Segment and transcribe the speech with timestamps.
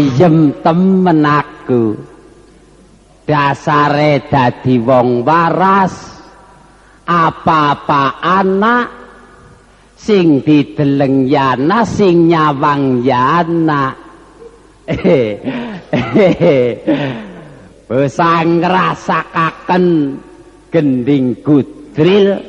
[0.00, 1.92] ayem temen aku
[3.28, 5.92] dasare dadi wong waras
[7.04, 8.88] apa-apa anak
[10.00, 13.92] sing dideleng yana sing nyawang yana
[17.84, 19.86] bisa ngrasakaken
[20.72, 22.40] gending gudril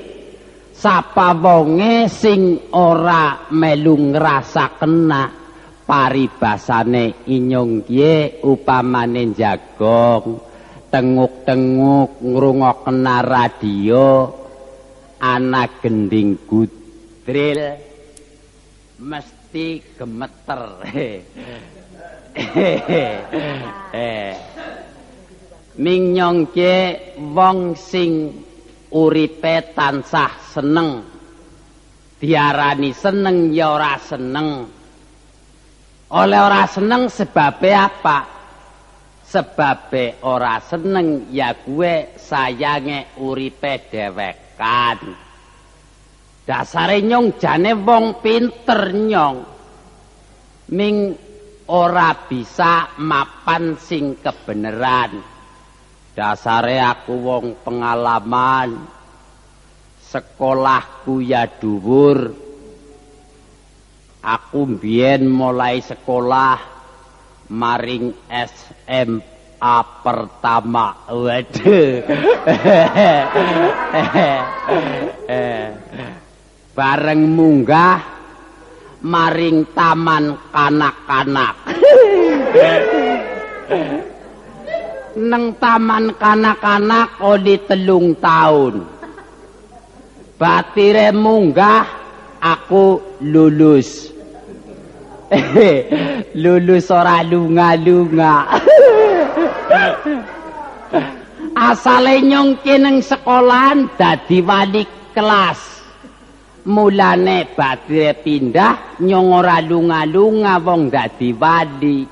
[0.72, 5.41] sapa wonge sing ora melu ngrasakena
[5.86, 10.40] paribasane inyong kiye upamane jagong
[10.92, 14.28] tenguk-tenguk ngrungokna radio
[15.24, 17.80] ana gending gudril.
[19.02, 20.62] Mesti gemeter.
[25.82, 28.32] Minyong kiye wong sing
[28.94, 31.08] uripe tansah seneng.
[32.22, 34.81] Diarani seneng ya ora seneng
[36.12, 38.28] oleh ora seneng sebabe apa?
[39.24, 45.00] Sebabe ora seneng ya gue sayange uripe dewekan.
[46.44, 49.38] Dasare nyong jane wong pinter nyong.
[50.76, 50.96] Ming
[51.72, 55.16] ora bisa mapan sing kebeneran.
[56.12, 58.84] Dasare aku wong pengalaman.
[60.12, 62.51] Sekolahku ya dhuwur
[64.22, 66.62] aku mbiyen mulai sekolah
[67.50, 70.94] maring SMA pertama.
[71.10, 72.06] Waduh.
[76.78, 78.00] Bareng munggah
[79.04, 81.56] maring taman kanak-kanak.
[85.12, 88.88] Neng taman kanak-kanak odi telung tahun.
[90.40, 91.84] Batire munggah
[92.40, 94.11] aku lulus
[96.44, 98.36] lulus ora lunga-lunga.
[101.72, 104.84] Asale nyongke ning sekolahan dadi wali
[105.16, 105.80] kelas.
[106.62, 112.06] Mulane badhe pindah nyong ora lunga-lunga wong dadi wali.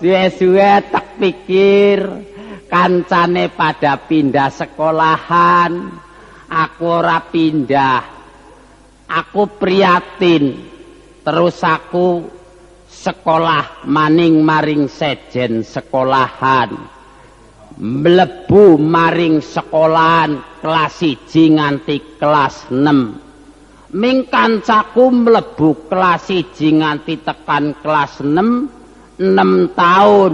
[0.00, 1.98] Suwe-suwe tak pikir
[2.66, 5.94] kancane pada pindah sekolahan.
[6.50, 8.19] Aku ora pindah
[9.10, 10.54] aku priatin
[11.26, 12.22] terus aku
[12.86, 16.70] sekolah maning maring sejen sekolahan.
[17.80, 27.72] Mlebu maring sekolahan kelas 1 nganti kelas 6 ming kancaku mlebu kelas 1 nganti tekan
[27.80, 30.32] kelas 6 6 tahun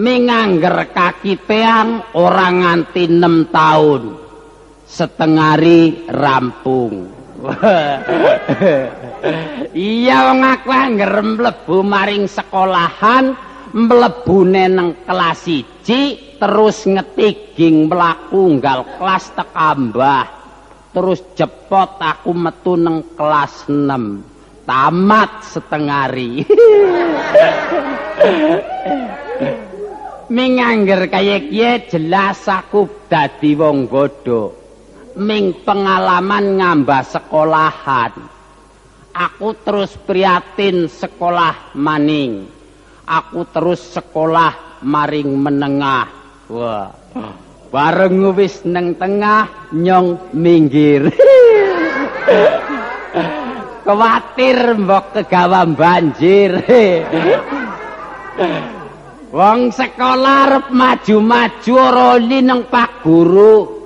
[0.00, 4.02] ming angger kaki peang orang nganti 6 tahun
[4.88, 7.17] setengari rampung
[9.78, 13.38] iya wong aku ngerem mlebu maring sekolahan
[13.70, 20.34] mlebune nang kelas 1 terus ngetiging mlaku nggal kelas tekambah.
[20.88, 24.38] Terus jepot aku metu nang kelas 6
[24.68, 26.44] tamat setengari
[30.36, 34.67] mingangger kaya kiye jelas aku dadi wong godhok
[35.18, 38.14] ming pengalaman ngambah sekolahan.
[39.10, 42.46] Aku terus prihatin sekolah maning.
[43.02, 46.06] Aku terus sekolah maring menengah.
[46.46, 46.94] Wah.
[47.68, 51.10] Bareng wis neng tengah nyong minggir.
[53.84, 56.62] Kuatir mbok kegawa banjir.
[59.28, 63.77] Wong sekolah arep maju-maju ora nang Pak Guru.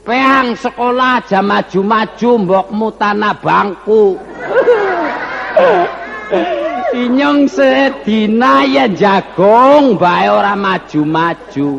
[0.00, 4.16] Peang sekolah aja maju-maju mbokmu tanah bangku.
[6.90, 11.70] Inyong sedina ya jagong bae ora maju-maju.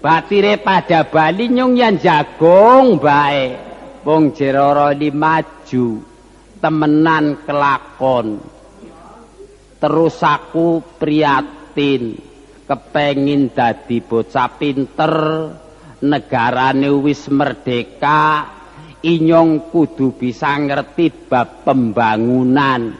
[0.00, 3.56] Batire pada Bali nyong ya jagong bae.
[4.04, 6.14] Wong jeroro di maju.
[6.64, 8.40] temenan kelakon
[9.76, 12.16] terus aku priatin
[12.64, 15.12] kepengin dadi bocah pinter
[16.04, 18.44] negarane wis merdeka
[19.00, 22.92] inyong kudu bisa ngerti bab pembangunan.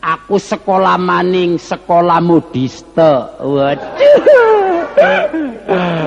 [0.00, 3.12] Aku sekolah maning sekolah modiste.
[3.36, 4.20] Waduh.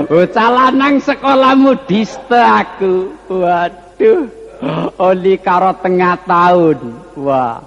[0.09, 3.13] Bocah lanang sekolah modiste aku.
[3.29, 4.25] Waduh.
[4.97, 6.79] Oli karo tengah tahun.
[7.21, 7.61] Wah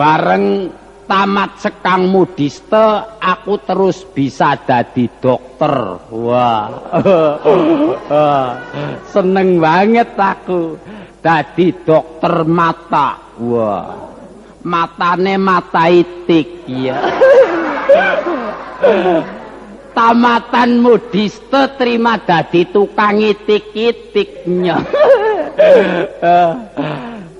[0.00, 0.72] bareng
[1.10, 2.86] tamat sekang mudiste
[3.18, 5.98] aku terus bisa dadi dokter.
[6.14, 6.70] Wah.
[9.12, 10.78] Seneng banget aku.
[11.18, 13.18] Dadi dokter mata.
[13.42, 13.90] Wah.
[14.62, 17.00] Matane mata itik ya
[20.00, 24.80] tamatan mudiste terima dadi tukang itik-itiknya.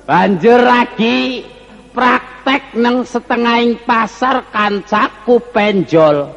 [0.09, 1.47] Banjur lagi
[1.91, 6.31] praktek nang setengahing pasar kancaku penjol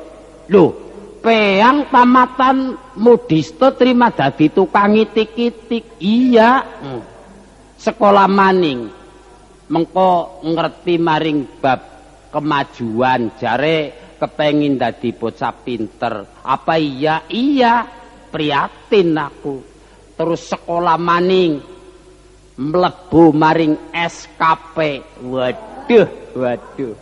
[0.50, 0.84] lho
[1.24, 6.60] peang tamatan mudista terima dadi tukang itik-itik iya.
[7.80, 8.92] Sekolah maning.
[9.72, 11.80] Mengko ngerti maring bab
[12.30, 16.44] kemajuan jare kepengin dadi bocah pinter.
[16.44, 17.24] Apa iya?
[17.32, 17.88] Iya
[18.28, 19.64] prihatin aku.
[20.14, 21.73] Terus sekolah maning
[22.58, 26.94] mlebu maring SKP waduh waduh.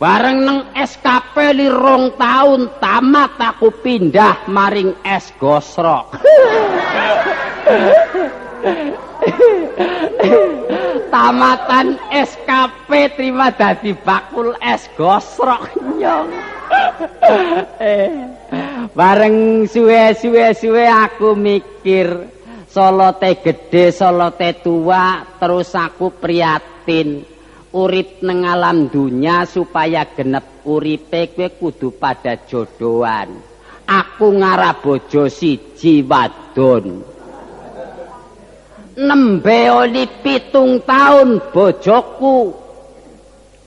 [0.00, 6.16] Bareng neng SKP li rong taun tamat aku pindah maring es gosrok.
[11.12, 15.68] Tamatan SKP terima dadi bakul es gosrok
[16.00, 16.32] nyong.
[17.76, 18.08] Eh,
[18.96, 22.39] bareng suwe suwe suwe aku mikir
[22.70, 27.26] Solo te gede, solo te tua, terus aku priatin.
[27.74, 33.30] Urip neng alam dunya supaya genep uripe kue kudu pada jodohan.
[33.90, 37.02] Aku ngarah bojo siji wadon.
[39.02, 42.54] Nembe oli pitung tahun bojoku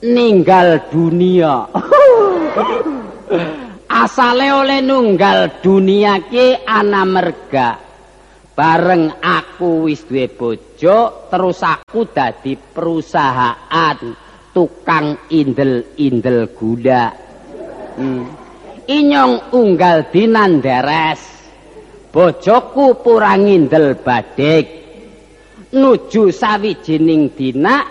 [0.00, 1.68] ninggal dunia.
[4.04, 7.83] Asale oleh nunggal dunia ki ana merga.
[8.54, 13.98] Bareng aku wis duwe bojo terus aku dadi perusahaan
[14.54, 17.10] tukang indel-indel gula
[17.98, 18.24] hmm.
[18.86, 21.20] inyong unggal dinan deres
[22.14, 24.66] bojoku purang indel badek
[25.74, 27.82] nuju sawijining dina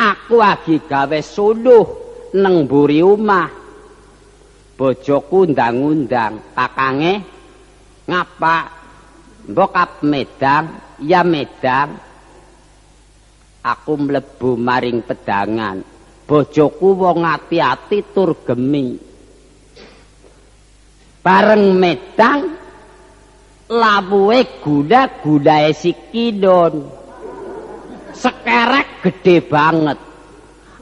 [0.00, 1.84] aku lagi gawe suluh
[2.32, 3.50] neng buri omah.
[4.80, 7.20] Bojoku ndang-undang kakange
[8.08, 8.79] ngapa
[9.50, 11.98] Mbokap medang, ya medang.
[13.66, 15.82] Aku mlebu maring pedangan.
[16.24, 18.94] Bojoku wong ati-ati tur gemi.
[21.20, 22.54] Bareng medang
[23.66, 26.86] lawuhe gula-gulae sikidon.
[28.14, 29.98] Sekerek gede banget.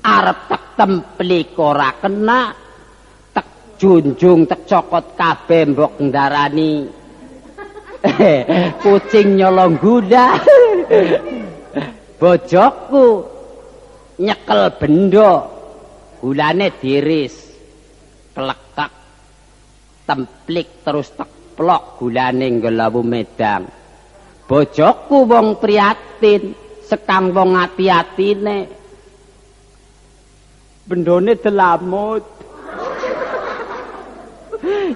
[0.04, 2.52] Arep tek templik ora kena.
[3.32, 6.97] Tek junjung tek cokot kabeh mbok ndarani.
[8.82, 10.38] kucing nyolong gula.
[12.18, 13.06] Bojoku
[14.18, 15.32] nyekel bendo
[16.18, 17.34] gulane diris
[18.34, 18.90] kelekak
[20.02, 23.66] templik terus teplok gulane ngelawu medang.
[24.48, 28.58] Bojoku wong priatin sekang wong ati-atine.
[30.88, 32.24] Bendone delamut.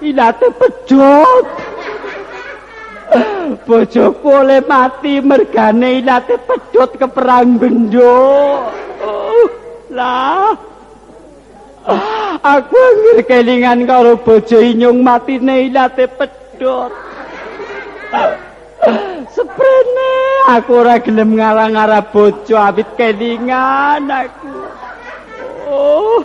[0.03, 1.62] Ilate pejot
[3.67, 8.17] bojoku oleh mati mergane ilate pedhot ke perang bendo
[9.03, 9.47] oh,
[9.91, 10.55] lah
[12.41, 16.91] aku ngir kelingan karo bojo inyung mati ilate pedhot
[19.33, 20.13] seprene
[20.49, 24.55] aku ora gelem ngarang-ngarang bojo awit kelingan aku.
[25.67, 26.19] Oh.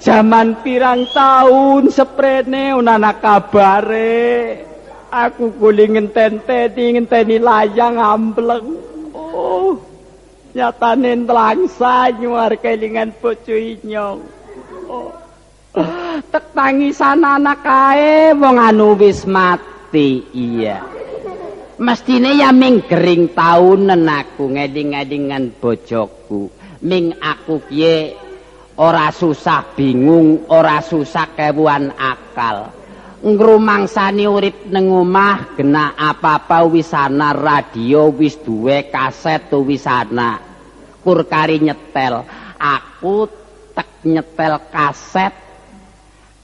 [0.00, 4.64] Jaman pirang tahun seprene ana kabare.
[5.12, 8.66] Aku kuli ngenten-teni ngenteni layang ambleng.
[9.14, 9.78] Oh.
[10.54, 14.18] Nyatane nlangsa nyuar kelingan bojo inyong.
[14.88, 15.12] Oh.
[16.30, 20.24] Tek tangisan anak kae wong anu wis mati.
[20.32, 20.82] Iya.
[21.78, 26.46] Mestine ya ming gering taunen aku ngeling-elingan bojoku.
[26.86, 28.23] Ming aku piye
[28.78, 32.70] ora susah bingung, ora susah kewuan akal.
[33.24, 40.36] Ngrumangsani urip ning omah gena apa-apa wis ana radio wis duwe kaset wis ana.
[41.00, 42.28] Kur kari nyetel.
[42.60, 43.28] Aku
[43.72, 45.32] tek nyetel kaset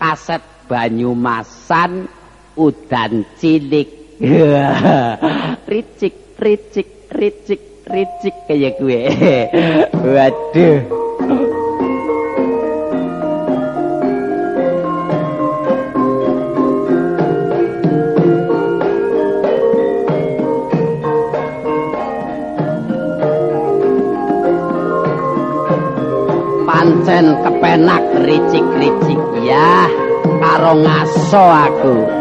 [0.01, 2.07] kaset Banyumasan
[2.55, 3.91] udan cilik
[5.71, 9.03] ricik ricik ricik ricik kayak gue
[10.15, 11.10] waduh
[28.21, 29.89] ricik-ricik ya
[30.41, 32.20] karo ngaso aku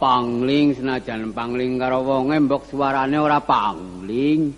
[0.00, 4.48] pangling senajan pangling karo wonge mbok suarane ora pangling.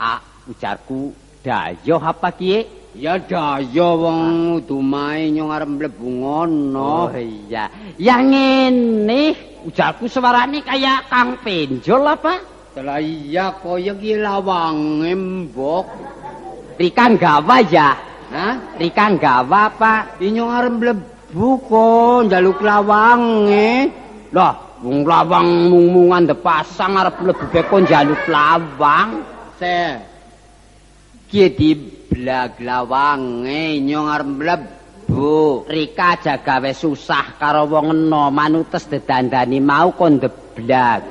[0.00, 1.12] Ah, ujarku
[1.44, 2.64] dayo apa kiye?
[2.96, 4.22] Ya dayo wong
[4.64, 7.12] dumae nyong arep mlebu ngono.
[7.12, 7.68] Oh iya.
[8.00, 9.22] Yang ngene
[9.68, 12.34] ujarku suarane kaya Kang Penjol apa?
[12.80, 15.86] Lah iya kaya ki lawange mbok.
[16.80, 17.92] Rikan gawa ya?
[18.32, 18.80] Hah?
[18.80, 20.16] Rikan gawa apa?
[20.18, 23.88] Nyong arep mlebu Buko njaluk lawange.
[24.32, 29.20] Lah, wong lawang mung-mungan depasang arep mlebu beko njaluk lawang.
[29.60, 30.00] Se.
[31.28, 31.76] Ki di
[32.08, 35.68] blag lawange nyong arep mlebu.
[35.68, 41.04] Rika aja gawe susah karo wong eno manutes dedandani mau kon deblag.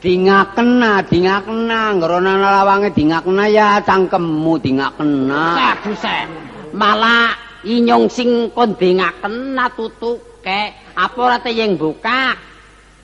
[0.00, 5.44] Dingakena, dingakena, ngrona lawange dingakena ya cangkemmu dingakena.
[5.58, 6.28] Sabusen.
[6.70, 7.34] Malah
[7.66, 12.36] inyong sing kondingaken natutuke apa ora teyeng buka.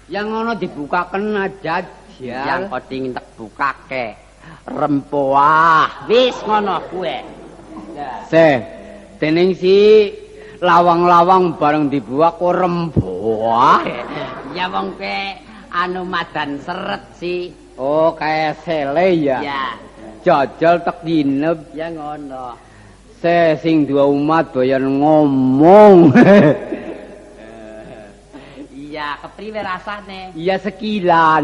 [0.07, 1.83] Yang ngono dibukaken aja
[2.23, 4.07] yang koding tak bukake.
[4.69, 6.07] Rempoah.
[6.07, 7.37] Wis ngono kuwe
[8.31, 8.47] se
[9.19, 10.11] dening si
[10.63, 13.83] lawang-lawang bareng dibuak kok rempoah?
[14.55, 15.43] Ya wong ke
[15.75, 17.51] anu madan seret si.
[17.77, 19.39] Oh kayak sele ya?
[19.43, 19.65] Ya.
[20.23, 22.55] Jajal tak dinep ya ngono.
[23.19, 26.15] Se sing dua umat bayan ngomong.
[28.97, 30.21] iya, kepriwe rasane?
[30.33, 31.43] Iya sekilan.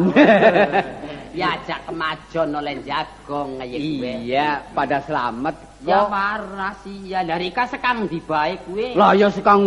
[1.38, 4.12] ya ajak kemajon oleh jagong kaya gue.
[4.24, 5.54] Iya, pada selamat.
[5.84, 7.20] Ya waras iya.
[7.20, 8.96] Dari ka sekang dibae gue.
[8.96, 9.60] Lah ya sekang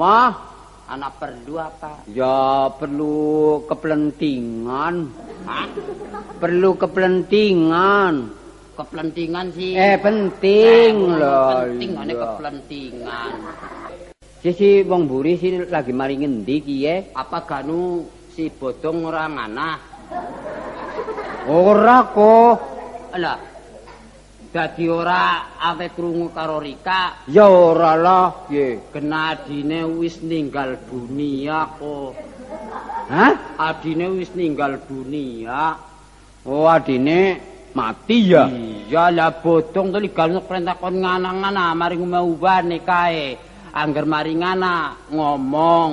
[0.00, 0.32] mah.
[0.88, 2.08] Anak perlu apa?
[2.08, 4.94] Ya perlu kepelentingan.
[5.44, 5.66] Hah?
[6.40, 8.32] Perlu kepelentingan.
[8.76, 9.72] kepentingan sih.
[9.72, 11.64] Eh penting eh, loh.
[11.64, 13.32] Penting ane kepentingan.
[14.46, 17.10] Si si wong buri si lagi mari ngendi kiye?
[17.18, 19.74] Apa ganu si bodong ora mana?
[21.50, 22.54] Ora kok.
[23.10, 23.42] Alah.
[24.54, 27.26] Dadi ora awe krungu karo Rika.
[27.26, 28.86] Ya ora lah, ye.
[28.94, 32.14] Genadine wis ninggal dunia kok.
[33.10, 33.58] Hah?
[33.58, 35.74] Adine wis ninggal dunia.
[36.46, 37.42] Oh, adine
[37.74, 43.36] mati ya iya lah bodong to ligal perintah kon nganang-ngana mari ngubane kae
[43.76, 45.92] angger mari ngana ngomong.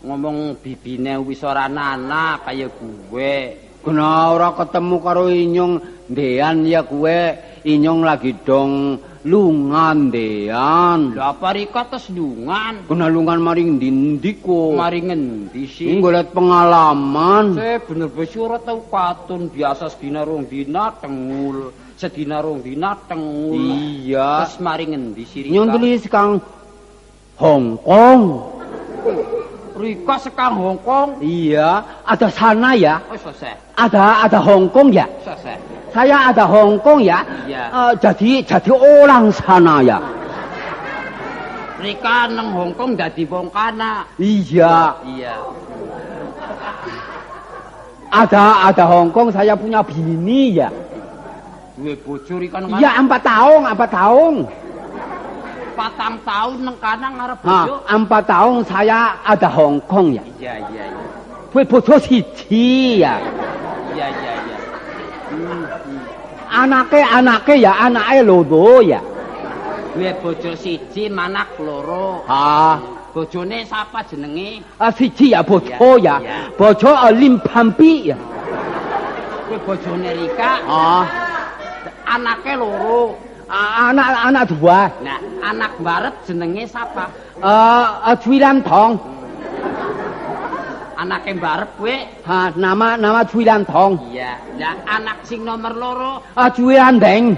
[0.00, 3.32] Ngomong bibine wis ora nana kaya gue
[3.84, 5.74] kena ora ketemu karo inyong
[6.08, 7.36] ndean ya gue
[7.68, 8.96] inyong lagi dong
[9.28, 11.12] lungan dean.
[11.12, 12.88] Lha apa rika tes lungan?
[12.88, 16.00] Kena lungan mari ndi kok mari ngendi sih?
[16.00, 17.60] Nggolet pengalaman.
[17.60, 21.76] Se bener wis ora tau katun biasa sedina rong dina tengul.
[22.00, 23.60] Sedina rong dina tengul.
[23.60, 24.48] Iya.
[24.48, 26.40] Terus mari ngendi sih nyong tulis kang
[27.40, 28.20] Hong Kong
[29.80, 31.24] Rika sekang Hongkong.
[31.24, 33.00] Iya, ada sana ya.
[33.08, 33.56] Oh, selesai.
[33.80, 35.08] Ada ada Hong Kong ya.
[35.24, 35.56] Selesai.
[35.88, 37.24] Saya ada Hong Kong ya.
[37.48, 37.64] Iya.
[37.72, 39.96] Eh, jadi jadi orang sana ya.
[41.80, 44.04] Rika nang Hongkong dadi wong kana.
[44.20, 45.34] Iya, Iya.
[48.12, 50.68] ada ada Hong Kong saya punya bini ya.
[51.80, 54.34] Duwe bojo Rika nang Iya, empat tahun, empat tahun.
[55.80, 57.74] Patang tahun nang kana ngarep Ha, bojo.
[57.88, 60.24] empat tahun saya ada Hong Kong ya.
[60.36, 61.04] Iya, iya, iya.
[61.48, 63.16] Gue bojo siji ya.
[63.96, 64.56] Iya, iya, iya.
[65.32, 66.00] Hmm, hmm.
[66.52, 69.00] Anake anake ya anake loro ya.
[69.96, 72.22] Duwe bojo siji, manak loro.
[72.28, 72.76] Ha,
[73.10, 74.62] Bojone sapa jenenge?
[74.78, 76.20] ah, siji ya bojo ya.
[76.22, 76.46] iya.
[76.54, 78.16] Bojo lim pampi ya.
[79.48, 81.04] Kuwi bojone Rika, Ah,
[82.06, 83.18] anake loro.
[83.50, 84.80] A- anak anak dua.
[85.02, 87.10] Nah, anak barep jenenge sapa?
[87.36, 88.92] Eh, uh, Juilan Tong.
[91.00, 91.96] Anake barep kuwi
[92.28, 93.96] Ha, nama nama Juilan Tong.
[94.12, 94.36] Iya.
[94.60, 97.34] Lah anak sing nomor loro Ah, Juilan Deng.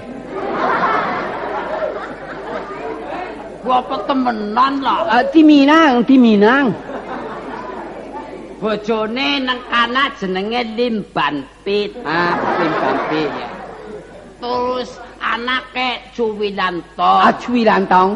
[3.63, 4.97] gua apa temenan lah.
[5.07, 6.75] Ah, di Minang, di Minang.
[8.59, 11.95] Bojone nang kana jenenge Limban Pit.
[12.03, 13.23] Ah, lim pampi.
[13.27, 13.49] Iya.
[14.39, 14.89] Terus
[15.23, 17.11] anake Cuwilanto.
[17.23, 18.11] Ah, Juilan Tong.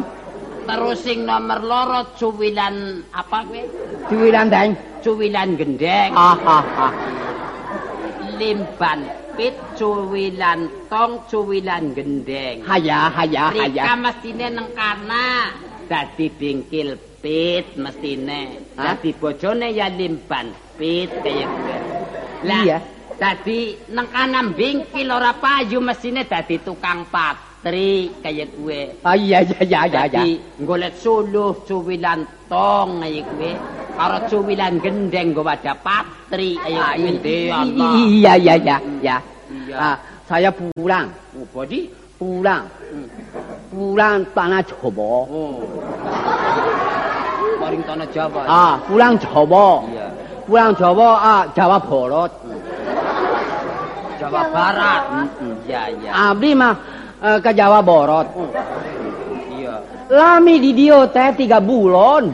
[0.68, 3.64] Terus sing nomor loro Cuwilan apa kuwi?
[4.12, 4.76] Juilan Deng.
[5.00, 6.12] Cuwilan Gendeng.
[6.12, 6.92] Ah, ah, ah.
[8.36, 9.00] Limban
[9.34, 12.60] Pit, Cuwilan Tong, Cuwilan Gendeng.
[12.66, 13.94] Haya, haya, Rika haya.
[13.96, 15.54] mestine nang kana
[15.88, 18.60] dadi bingkil pit mestine.
[18.76, 21.76] Dadi bojone ya limban pit kaya kuwi.
[22.44, 22.78] Lah, Iya.
[23.18, 29.02] Dadi nang kana bingkil ora payu mestine dadi tukang patri kaya kuwi.
[29.02, 30.02] Ah, iya, iya, iya, iya.
[30.06, 30.28] Dadi
[30.62, 33.52] golek suluh cuwilan tong kaya kuwi.
[33.98, 36.94] Karo cuwilan gendeng go wadah patri kaya.
[36.94, 37.90] Ndi, Allah.
[37.98, 39.16] Iya, iya, iya, iya.
[39.74, 39.96] Ah,
[40.30, 41.90] saya pulang, Apa di?
[42.18, 42.66] pulang.
[43.68, 45.12] Pulang tanah Jawa.
[45.30, 45.60] Oh.
[47.58, 48.40] Paring tanah Jawa.
[48.46, 49.82] Ah, pulang Jawa.
[49.90, 50.06] Iya.
[50.48, 52.32] Pulang Jawa, ah, Jawa Barat.
[54.28, 55.02] Jawa Barat.
[55.64, 56.10] Iya, iya.
[56.12, 56.74] Abdi mah
[57.24, 58.26] eh, ke Jawa Barat.
[59.56, 59.74] Iya.
[60.12, 62.28] Lami di dia teh tiga bulan.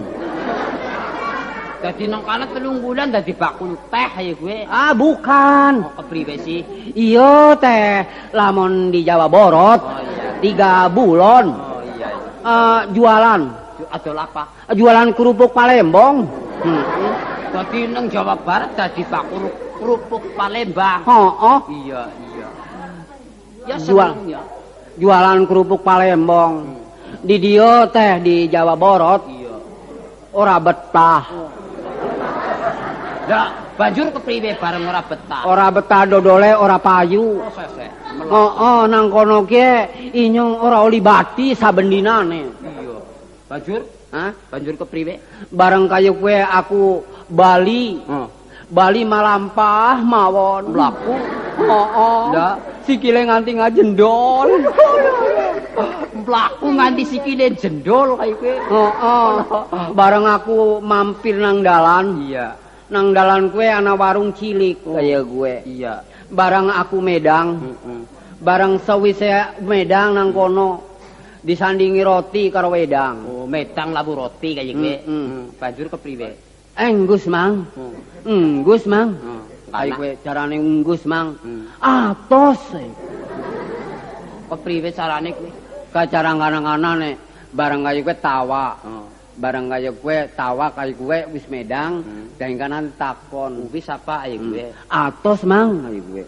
[1.85, 4.59] Dadi nang kana telung bulan dadi bakul teh ya gue.
[4.67, 5.85] Ah, bukan.
[5.85, 6.65] Oh, kepriwe sih?
[6.97, 10.41] Iya teh, lamun di Jawa Barat Oh iya.
[10.41, 11.45] tiga bulan.
[11.53, 12.09] Oh iya.
[12.41, 13.41] Eh, jualan,
[13.93, 14.43] Adol apa?
[14.73, 16.25] jualan kerupuk Palembang.
[16.65, 16.83] Hmm.
[17.53, 19.47] Dadi nang Jawa Barat dadi bakul
[19.85, 21.01] kerupuk Palembang.
[21.05, 22.49] Oh, oh, Iya, iya.
[23.69, 24.17] Ya Jual.
[24.25, 24.41] ya.
[24.97, 26.81] jualan kerupuk Palembang.
[27.21, 29.55] Di dia teh di Jawa Barat Iya.
[30.33, 31.25] ora betah.
[33.25, 33.49] Lah,
[33.81, 35.43] banjur kepriwe bareng ora betah?
[35.49, 37.41] Ora betah dodole ora payu.
[37.41, 38.29] Oh.
[38.29, 39.65] Oh, oh nang kono ki
[40.13, 42.41] inyong ora oli bati saben dinane.
[42.61, 42.97] Iya.
[43.49, 43.81] Banjur?
[44.13, 44.31] Hah?
[44.53, 45.15] Banjur kepriwe?
[45.49, 48.05] Bareng kaya kue aku Bali.
[48.05, 48.29] Oh.
[48.75, 50.75] Bali malampah mawon.
[50.75, 51.15] Mlaku.
[51.63, 52.35] Oh.
[52.35, 52.83] Ndak.
[52.83, 54.49] Sikile nganti ngajendol.
[56.27, 58.55] Mlaku nganti sikile jendol kaya kowe.
[59.95, 62.27] Bareng aku mampir nang dalan.
[62.27, 62.59] Iya.
[62.91, 65.55] Nang dalan kue ana warung cilik kaya gue.
[65.63, 66.03] Iya.
[66.35, 67.63] Bareng aku medang.
[67.63, 68.01] Heeh.
[68.43, 70.83] Bareng sewise medang nang kono
[71.47, 73.23] disandingi roti karo wedang.
[73.31, 74.95] Oh, medang labu roti kaya kowe.
[75.07, 75.45] Mm, mm.
[75.63, 76.54] Banjur kepriwe?
[76.75, 77.71] Enggus, Mang.
[77.79, 77.95] Oh.
[78.27, 79.15] Enggus, Mang.
[79.15, 79.43] Oh.
[79.75, 79.99] Ayo Anak.
[79.99, 81.35] kowe carane enggus, Mang.
[81.39, 81.67] Hmm.
[81.79, 82.63] Atos.
[82.79, 82.91] eh.
[84.51, 85.51] Kepriwe carane kowe?
[85.95, 87.11] Kacara ngana-nganane
[87.55, 88.67] bareng kaya kowe tawa.
[89.35, 92.27] Bareng kaya kowe tawa kaya kowe wis medang, Hmm.
[92.39, 93.71] dan kanan takon.
[93.71, 94.65] Wis apa ayo kowe?
[94.91, 96.25] Atos, Mang, kaya kowe.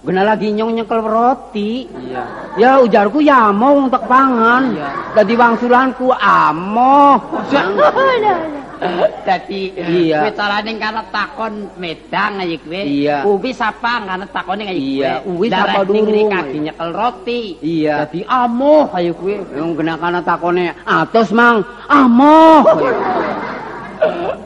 [0.00, 1.84] Gena lagi nyong nyekel roti.
[1.84, 2.24] Iya.
[2.56, 4.72] Ya ujarku ya mau tek pangan.
[4.72, 4.88] Iya.
[5.12, 7.20] Dadi wangsulanku amo.
[9.28, 10.24] Dadi Iya.
[10.24, 12.80] kowe carane kana takon medang ayo kowe.
[12.80, 13.16] Iya.
[13.28, 14.88] Uwis apa kana takone kaya kowe.
[14.96, 16.32] Iya, uwis Lah, apa rek ning durung, mriki ayo.
[16.32, 17.40] kaki nyekel roti.
[17.60, 17.94] Iya.
[18.04, 19.34] Dadi amoh ayo kowe.
[19.52, 22.40] Yang kena kana takone atos mang amo.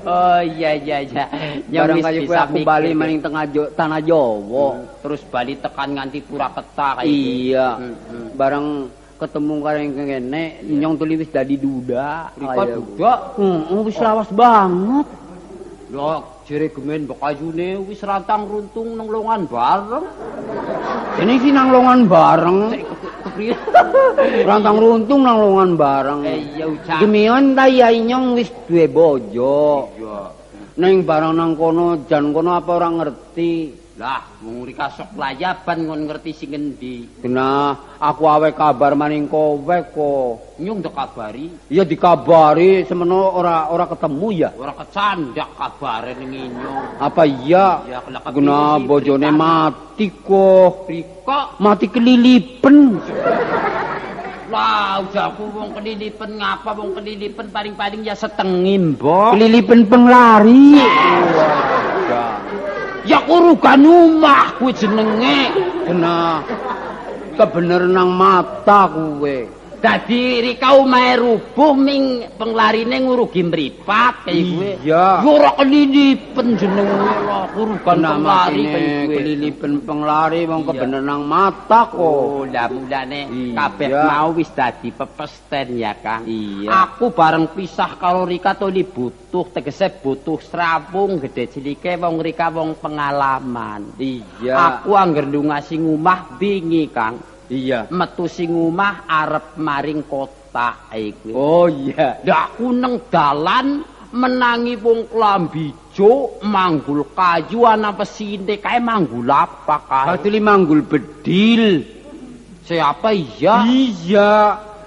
[0.04, 1.24] Oh iya iya iya.
[1.70, 4.82] Barang kaya kowe bisa aku bali maning tengah jo, tanah Jawa.
[5.00, 7.68] Terus bali tekan nganti Purapeta kaya Iya.
[7.78, 8.26] Hmm, hmm.
[8.34, 8.66] Bareng
[9.14, 12.34] ketemu karo yang kene nyong tuli wis dadi duda.
[12.38, 12.82] Ayo.
[12.82, 13.12] duda.
[13.38, 15.06] Heeh, wis lawas banget.
[15.94, 20.06] Lho, jere gemen bekayune wis rantang runtung nang longan bareng.
[21.22, 22.58] Ini sih nang longan bareng.
[24.48, 26.20] Rantang runtung nang longan bareng.
[26.26, 26.98] Eh iya ucap.
[27.02, 29.90] Gemion ta ya nyong wis duwe bojo.
[29.98, 30.44] Iya.
[30.74, 36.10] ning barang nang kono jan kono apa ora ngerti lah wong rika sok layaban ngon
[36.10, 39.62] ngerti sing endi genah aku awe kabar maning kowe
[39.94, 40.58] kok.
[40.58, 44.50] Nyung dak kabari iya dikabari semeno ora ora ketemu ya.
[44.58, 47.86] Ora kecandak kabare ning inyong apa iya?
[47.86, 50.90] Ya kelak genah bojone mati kok.
[50.90, 52.98] Rika mati kelilipen.
[54.50, 59.34] Lah, ujaku wong kelilipen ngapa wong kelilipen paling-paling ya setengi, Mbok.
[59.34, 60.78] kelilipen penglari
[63.04, 65.52] Ya kurukan omah kuwi jenenge.
[65.84, 66.40] genah
[67.36, 69.44] kebener nang mata kuwe
[69.84, 74.70] Dadi rika omahe rubuh ming penglarine ngurugi mripat kaya kuwe.
[74.80, 75.20] Iya.
[75.20, 79.12] Ya ora kelilipen jenenge lho, penglari kaya kuwe.
[79.12, 80.68] kelilipen penglari wong Iya.
[80.72, 86.24] kebener nang mata kok Oh, lah mulane kabeh mau wis dadi pepesten ya, Kang.
[86.24, 86.88] Iya.
[86.88, 92.80] Aku bareng pisah karo Rika toli butuh tegese butuh srawung gede cilike wong Rika wong
[92.80, 94.00] pengalaman.
[94.00, 97.33] iya Aku angger ndungasi ngumah bingi, Kang.
[97.48, 101.32] Iya Metu sing ngumah arep maring kota kuwi.
[101.34, 103.82] oh iya Lah aku neng dalan
[104.14, 110.06] menangi wong klambijo manggul kayu ana pesinte kae manggul apa kae?
[110.14, 111.82] Batuli manggul bedil.
[112.62, 113.66] Siapa iya?
[113.66, 114.34] Iya.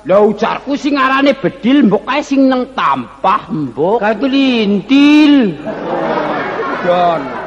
[0.08, 4.00] Lah ujarku sing arane bedil mbok kae sing neng tampah mbok.
[4.00, 5.60] Kae lintil.
[6.88, 7.47] Don.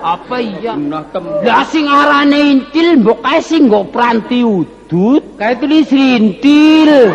[0.00, 0.72] Apa iya?
[0.80, 1.04] Nah.
[1.44, 5.36] Lah sing arane intil mbok kae sing nggo pranti udut.
[5.36, 7.12] Kae tuli serintil.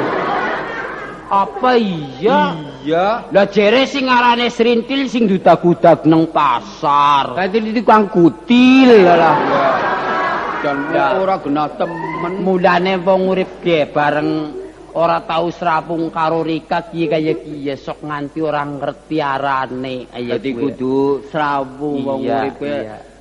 [1.26, 2.54] Apa iya?
[2.86, 3.26] Iya.
[3.34, 7.34] Lah jere sing arane serintil sing dudag-dudag neng pasar.
[7.34, 9.38] Kae tuli tukang kutil lah.
[10.62, 12.42] Dan ora genah temen.
[12.42, 14.65] Mulane wong urip ge bareng
[14.96, 20.08] ora tau srapung karo Rika kiye kaya kiye sok nganti ora ngerti arane.
[20.08, 20.62] Dadi kuwi.
[20.72, 22.74] kudu srawung wong uripe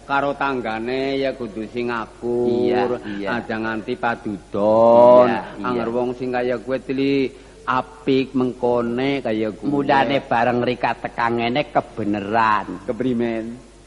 [0.06, 3.02] karo tanggane ya kudu sing akur.
[3.02, 3.42] Iya.
[3.42, 5.28] Aja nganti padudon.
[5.60, 7.26] Anger wong sing kaya kowe tuli
[7.66, 9.66] apik mengkone kaya gue.
[9.66, 12.86] Mulane bareng Rika tekang ngene kebeneran.
[12.86, 13.44] keprimen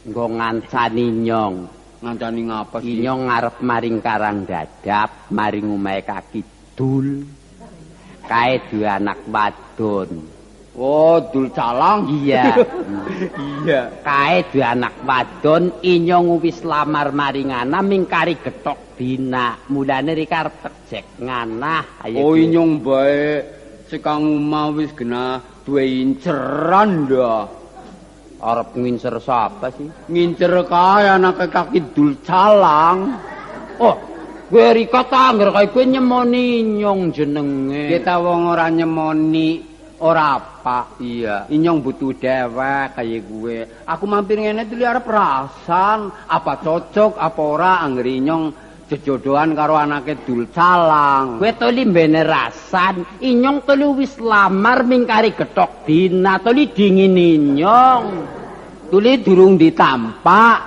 [0.07, 1.55] Nggo ngancani nyong.
[1.97, 3.01] ngancani ngapa sih?
[3.01, 6.41] Inyong ngarep maring karang dadap, maring omahe kaki
[6.77, 7.25] dul.
[8.27, 10.11] Kae duwe anak wadon.
[10.77, 12.05] Oh, dul calang.
[12.11, 12.53] Iya.
[13.63, 13.81] iya.
[14.03, 19.57] Kae duwe anak wadon, inyong wis lamar maring ana mingkari getok dina.
[19.71, 22.05] Mulane Rika arep tejek nganah.
[22.05, 23.41] Ayo Oh, inyong bae
[23.87, 27.57] sekang umah wis genah duwe inceran dah.
[28.37, 29.89] arep ngincer sapa sih?
[30.13, 33.17] Ngincer kae anake kaki dul calang.
[33.81, 33.97] Oh,
[34.47, 37.91] gue Rika tangger kae gue nyemoni nyong jenenge.
[37.91, 40.99] Kita wong ora nyemoni ora apa.
[41.03, 41.51] Iya.
[41.51, 43.57] Inyong butuh dewek kaya gue.
[43.83, 48.43] Aku mampir ngene tuli arep rasan, apa cocok apa ora anggere inyong
[48.87, 51.43] jejodohan karo anake dul calang.
[51.43, 58.05] Gue toli mbene rasan, inyong toli wis lamar mingkari getok dina, toli dingin inyong.
[58.87, 60.59] Tuli durung ditampak.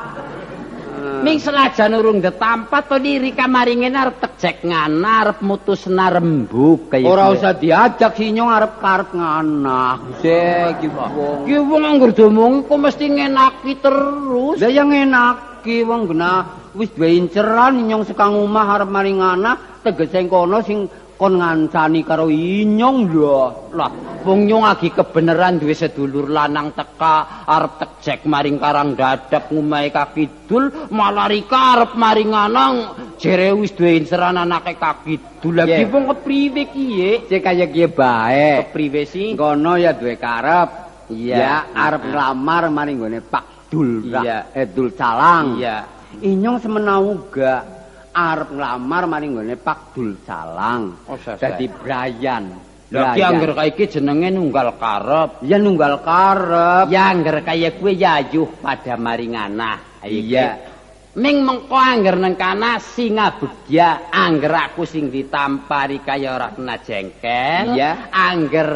[1.01, 7.33] Ming selajan urung detampat toli Rika maringin arep tejek ngana, arep mutusna rembug kaya Ora
[7.33, 10.21] usah diajak si inyong arep karep nganah.
[10.21, 11.49] Sek iki wong.
[11.49, 14.61] Ki wong anggur domong kok mesti ngenaki terus.
[14.61, 20.23] Lah yang enaki wong genah wis duwe inceran inyong sekang omah arep maring anak tegese
[20.29, 20.87] kono sing
[21.21, 23.69] kon ngancani karo inyong lho.
[23.77, 23.93] Lah,
[24.25, 30.89] wong nyong lagi kebeneran duwe sedulur lanang teka arep tejek maring karang dadap ngumahe kakidul,
[30.89, 32.75] malah Rika arep maring anang
[33.21, 35.61] jere wis duwe inseran anake kakidul.
[35.61, 37.29] Lagi wong kepriwe kiye?
[37.29, 38.65] Cek kaya kiye bae.
[38.65, 39.37] Kepriwe sih?
[39.37, 40.89] Kono ya duwe karep.
[41.13, 41.37] Iya.
[41.37, 44.09] Ya arep nglamar maring gone Pak Dul.
[44.09, 44.57] Iya.
[44.57, 45.61] Eh Dul Calang.
[45.61, 45.85] Iya.
[46.25, 47.80] Inyong semenau uga
[48.11, 51.07] arep nglamar maring gone Pak Dul Calang.
[51.07, 52.45] Oh, Dadi Brian.
[52.91, 55.47] Lagi angger kaya iki jenenge nunggal karep.
[55.47, 56.91] Ya nunggal karep.
[56.91, 60.03] Ya angger kaya kuwe yayuh pada maring anah.
[60.03, 60.59] Iya.
[60.59, 61.23] Ki.
[61.23, 67.79] Ming mengko angger nang kana singa begya angger aku sing ditampari kaya ora kena jengkel.
[67.79, 68.11] Iya.
[68.11, 68.71] Angger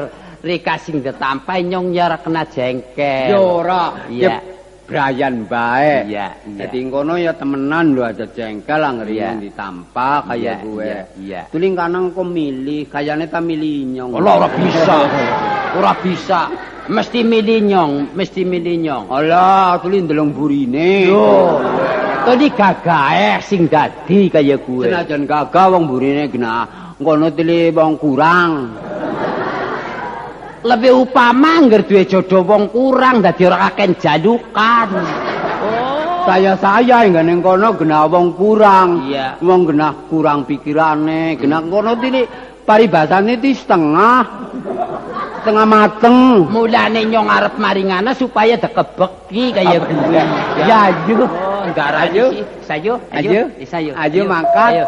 [0.44, 3.34] Rika sing ditampa nyong ya ora kena jengkel.
[3.34, 4.06] Ya ora.
[4.06, 4.30] Iya.
[4.30, 4.53] Ya
[4.84, 6.04] Brian bae.
[6.04, 6.56] Iya, iya.
[6.60, 9.32] Dadi ngono ya temenan lho aja jengkel Iya.
[9.32, 10.84] yang ditampa kaya Iya, gue.
[10.84, 11.40] iya, iya.
[11.48, 14.10] Tuling kanang kok milih, kayane ta milih inyong.
[14.12, 14.96] Ora ora bisa.
[15.74, 16.40] Ora bisa.
[16.84, 19.04] Mesti milih nyong, mesti milih nyong.
[19.08, 21.08] Alah, tuli ndelong burine.
[21.08, 21.56] Yo.
[22.28, 24.92] Tadi gagaeh sing dadi kaya kuwe.
[24.92, 26.92] Senajan gagah wong burine genah.
[27.00, 28.52] Ngono tuli wong kurang.
[30.64, 34.88] Lebih upama anggar duwe jodoh wong kurang dadi ora kakek jalukan.
[34.96, 36.24] Oh.
[36.24, 39.04] Saya saya enggak ning kono genah wong kurang.
[39.04, 39.36] Iya.
[39.44, 42.24] Wong genah kurang pikirane, genah kono tini
[42.64, 44.24] paribasane ti setengah.
[45.44, 46.48] Setengah mateng.
[46.48, 50.24] Mulane nyong arep maringana supaya dekebeki kaya gue.
[50.64, 51.28] Ya, ayo.
[51.28, 52.32] Oh, enggak Ayo.
[52.64, 53.28] Sayo, Ayo.
[53.28, 53.42] ayo.
[53.60, 53.92] Eh, Sayo.
[53.92, 54.80] Ayo, mangkat.
[54.80, 54.84] Ayo.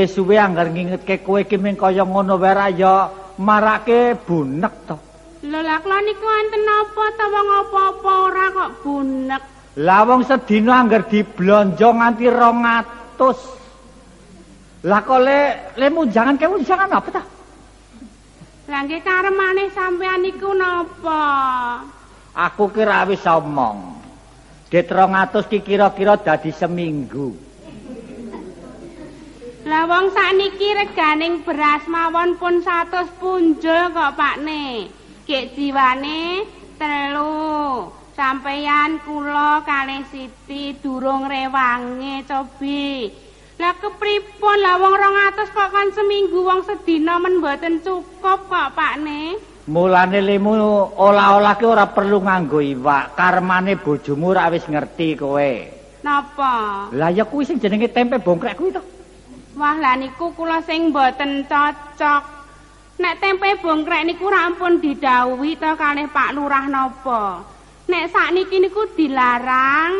[0.00, 4.96] Suwe-suwe anggar ngingetke kowe ki ming kaya ngono wae ra ya marake bunek to.
[5.44, 9.44] Lho lak lho niku enten napa ta wong apa-apa ora kok bunek.
[9.84, 14.88] Lah wong sedina anggar diblonjo nganti 200.
[14.88, 15.40] Lah kok le
[15.76, 17.20] le munjangan ke munjangan apa ta?
[18.72, 21.20] Lah nggih karemane sampean niku napa?
[22.32, 24.00] Aku kira wis omong.
[24.72, 27.49] Dit 200 ki kira-kira dadi seminggu.
[29.60, 34.88] Lah wong sakniki reganing beras mawon pun 100 punjul kok Pakne.
[35.28, 36.48] Gek jiwane
[36.80, 37.92] telu.
[38.16, 43.12] Sampeyan kula kalih Siti durung rewange cobi.
[43.60, 49.36] Lah kepripun lah wong 200 kok kan seminggu wong sedina men mboten cukup kok Pakne.
[49.68, 50.56] Mulane lemu
[50.96, 53.12] olah-olah ki ora perlu nganggo iwak.
[53.12, 55.52] Karmane bojomu ora wis ngerti kowe.
[56.00, 56.88] Napa?
[56.96, 58.99] Lah ya kuwi sing jenenge tempe bongkrek kuwi to.
[59.60, 62.22] Wah lah niku kula sing mboten cocok.
[62.96, 67.44] Nek tempe bongkrek niku rampun didhawuhi to kalih Pak Lurah napa.
[67.84, 69.92] Nek sakniki niku dilarang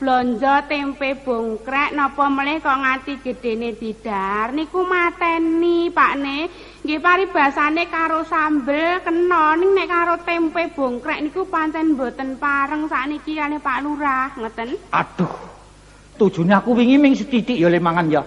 [0.00, 6.48] blonjo tempe bongkrek napa melih kok nganti gedene didar niku mateni Pakne.
[6.80, 13.36] Nggih paribasane karo sambel kena ning nek karo tempe bongkrek niku pancen mboten pareng sakniki
[13.36, 14.80] kalih Pak Lurah ngeten.
[14.88, 15.52] Aduh.
[16.16, 18.24] Tujune aku wingi ming setitik ya le mangan ya.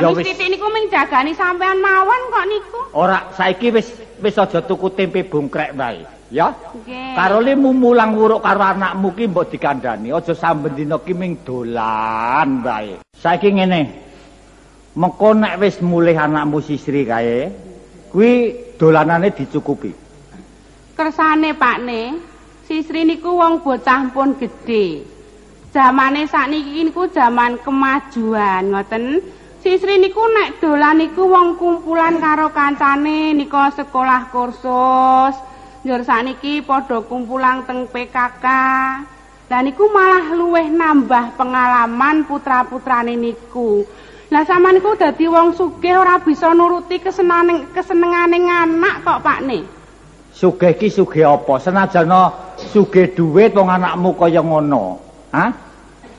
[0.00, 2.80] Lah wis titik niku ming jagani sampean mawon kok niku.
[2.96, 3.92] Ora saiki wis
[4.24, 6.00] wis aja tuku tempe bongkrek wae.
[6.32, 6.48] Ya.
[7.12, 12.64] Karo limu mulang wuruk karo anakmu ki mbok dikandani, aja samben dina ki ming dolan
[12.64, 13.04] bae.
[13.12, 13.80] Saiki ngene.
[14.96, 17.52] Mengko nek wis mulih anakmu sisri kae,
[18.08, 18.32] kuwi
[18.80, 19.92] dolanane dicukupi.
[20.96, 22.32] Kersane Pakne,
[22.68, 25.04] Sisri niku wong bocah pun gedhe.
[25.72, 29.04] Zamane sakniki niku zaman kemajuan, ngoten.
[29.62, 35.38] Sisri niku nek dolan niku wong kumpulan karo kancane nika sekolah kursus.
[35.86, 38.46] Njur sakniki padha kumpulan teng PKK.
[39.46, 43.86] Lah niku malah luweh nambah pengalaman putra-putrane niku.
[44.34, 49.62] Lah sama niku dadi wong sugih ora bisa nuruti kesenane kesenengane anak tok Pakne.
[50.34, 51.62] Sugih ki sugih apa?
[51.62, 54.98] Senajana sugih dhuwit wong anakmu kaya ngono.
[55.30, 55.71] Hah?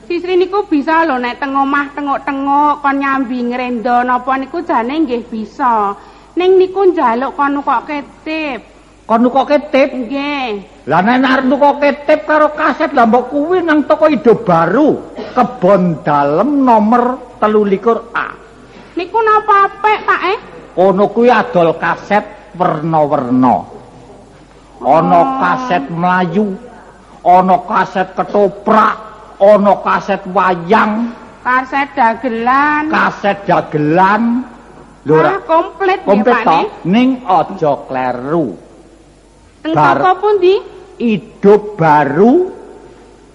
[0.04, 5.24] Sisri niku bisa lho nek teng omah tengok-tengok kon nyambi ngrendo napa niku jane nggih
[5.32, 5.96] bisa.
[6.36, 8.60] Ning niku njaluk kon kok ketip.
[9.04, 9.88] Kon nukoke tip.
[9.92, 10.84] Nggih.
[10.88, 16.04] Lah nek arep nukoke tip karo kaset lah mbok kuwi nang toko Ido Baru, Kebon
[16.04, 18.26] Dalem nomor 13A.
[18.96, 20.38] Niku napa apik, Pak eh?
[20.74, 23.56] Kono kuwi adol kaset werna-werna.
[24.84, 26.52] Ana kaset Melayu,
[27.24, 31.10] ana kaset ketoprak, ana kaset wayang,
[31.44, 32.88] Kaset dagelan.
[32.88, 34.48] kaset dagelan.
[35.04, 36.64] Lho Ah, ora komplit nggih, komplit Pak to, eh?
[36.88, 38.48] ning aja kleru.
[39.60, 40.54] Teng toko pundi?
[40.96, 42.32] Hidup baru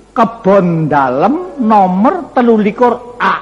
[0.09, 3.35] kebon dalem nomor 13A.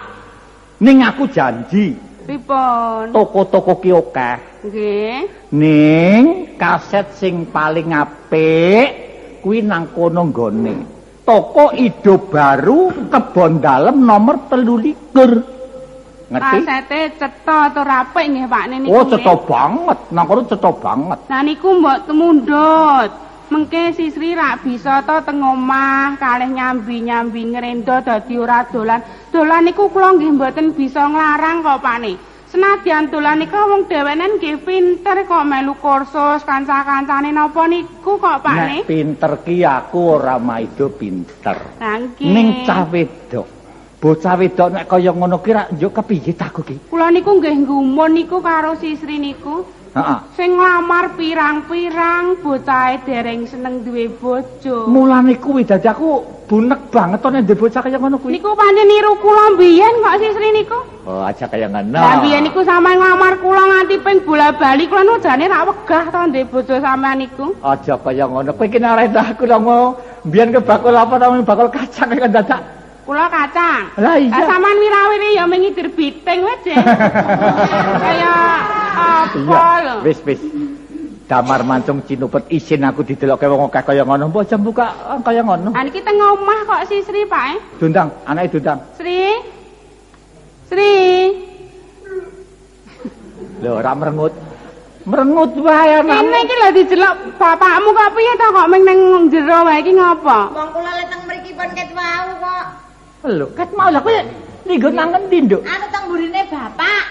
[0.83, 1.95] Ning aku janji
[2.27, 3.15] Pripun?
[3.15, 4.37] toko-toko ki akeh.
[4.67, 5.17] Nggih.
[5.55, 6.23] Ning
[6.59, 8.87] kaset sing paling apik
[9.39, 10.96] kuwi nang kono nggone.
[11.27, 16.31] Toko Ido Baru Kebon Dalem nomor 13.
[16.31, 16.57] Ngerti?
[16.63, 18.87] Kasete cetha tur apik nggih, Pak niku.
[18.87, 19.11] Oh, nggih.
[19.11, 19.99] cetha banget.
[20.15, 21.19] Nang kono cetha banget.
[21.27, 23.11] Nah niku mbok temundut.
[23.47, 29.03] Mengke Sisri rak bisa to teng omah kalih nyambi-nyambi ngrendo dadi ora dolan.
[29.27, 32.15] Dolan niku kula nggih mboten bisa nglarang kok Pakne.
[32.47, 38.81] Senadyan dolan niku wong dhewenen nggih pinter kok melu kursus kanca-kancane napa niku kok Pakne.
[38.81, 41.75] Nek pinter ki aku ora maido pinter.
[42.23, 43.47] Ning cah wedok.
[43.99, 46.75] Bocah wedok nek kaya ngono ki rak yo kepiye taku ki?
[46.87, 49.67] Kula niku nggih nggumun niku karo Sisri niku.
[49.97, 50.17] Heeh.
[50.37, 54.85] Sing nglamar pirang-pirang bocahe dereng seneng duwe bojo.
[54.85, 58.37] Mulane kuwi dadi aku bunek banget to nek bocah kaya ngono kuwi.
[58.37, 60.79] Niku pancen niru kula mbiyen kok Sisri niku.
[61.09, 61.97] Oh, aja kaya ngono.
[61.97, 66.19] Lah biyen niku sampean nglamar kula nganti ping bola-bali kula nu jane rak wegah to
[66.29, 67.57] ndek bojo sampean niku.
[67.65, 68.53] Aja kaya ngono.
[68.53, 69.97] Kowe ki nek ora aku lho mau
[70.29, 72.76] mbiyen ke bakul apa to bakul kacang kan dadak.
[73.07, 73.87] Kula kacang.
[73.95, 74.35] Lah iya.
[74.35, 76.75] Lah sampean wirawiri ya mengidir biting wae, Jeng.
[78.03, 78.33] Kaya
[78.99, 79.95] apa lho.
[80.03, 80.43] Wis wis.
[81.27, 84.27] Damar mancung cinupet isin aku didelokke wong akeh kaya ngono.
[84.27, 85.71] Mbok jam buka ah, kaya ngono.
[85.71, 87.43] Ah niki teng omah kok si Sri, Pak.
[87.51, 87.59] Eh.
[87.79, 88.79] Dundang, anake dundang.
[88.95, 89.35] Sri.
[90.67, 90.95] Sri.
[93.63, 94.31] Lho, ora merengut.
[95.03, 96.35] Merengut wae Ini anakmu.
[96.43, 98.99] iki lho dijelok bapakmu kok piye to kok ming nang
[99.31, 100.39] jero wae iki ngopo?
[100.51, 102.65] Wong kula le teng mriki pun ket wau kok.
[103.27, 104.15] Lho, ket mau lah kowe
[104.63, 105.61] linggo nang ngendi, Nduk?
[105.67, 107.03] Anu teng burine bapak.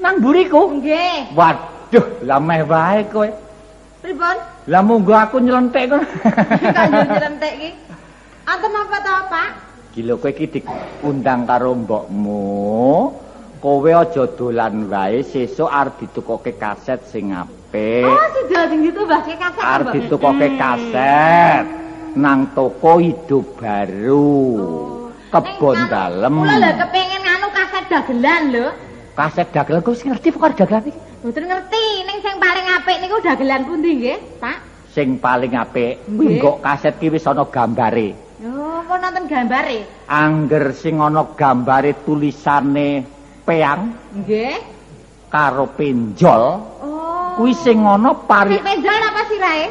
[0.00, 0.80] Nang buriku.
[0.80, 1.36] Nggih.
[1.36, 3.28] Waduh, lah meh wae kowe.
[4.00, 4.36] Pripun?
[4.72, 6.00] Lah monggo aku nyelentik kok.
[6.72, 7.70] Kanjur nyelentik iki.
[8.48, 9.48] Anten apa to, Pak?
[9.92, 12.44] Gila kowe iki diundang karo mbokmu.
[13.60, 18.08] Kowe aja dolan wae, sesuk arep ditukoke kaset sing apik.
[18.08, 19.64] Oh, sudah sing ditambahke kaset.
[19.64, 21.64] Arep ditukoke kaset
[22.16, 25.04] nang toko hidup baru.
[25.26, 26.34] Kebon dalem.
[26.38, 28.66] Kula lho kepengin anu kaset dagelan lho.
[29.16, 31.00] Kaset dagelan kowe sing ngerti pokoke dagelan iki.
[31.24, 34.56] Mboten ngerti ning sing paling apik niku dagelan pundi nggih, Pak?
[34.92, 38.14] Sing paling apik kuwi engko kaset ki wis ana gambare.
[38.44, 39.78] Oh, kok nonton gambare?
[40.06, 43.02] Angger sing ana gambare tulisane
[43.42, 44.56] peang Nggih.
[45.26, 46.42] karo penjol
[46.80, 47.34] Oh.
[47.34, 49.66] kuwi sing ana pari penjol apa sirahe?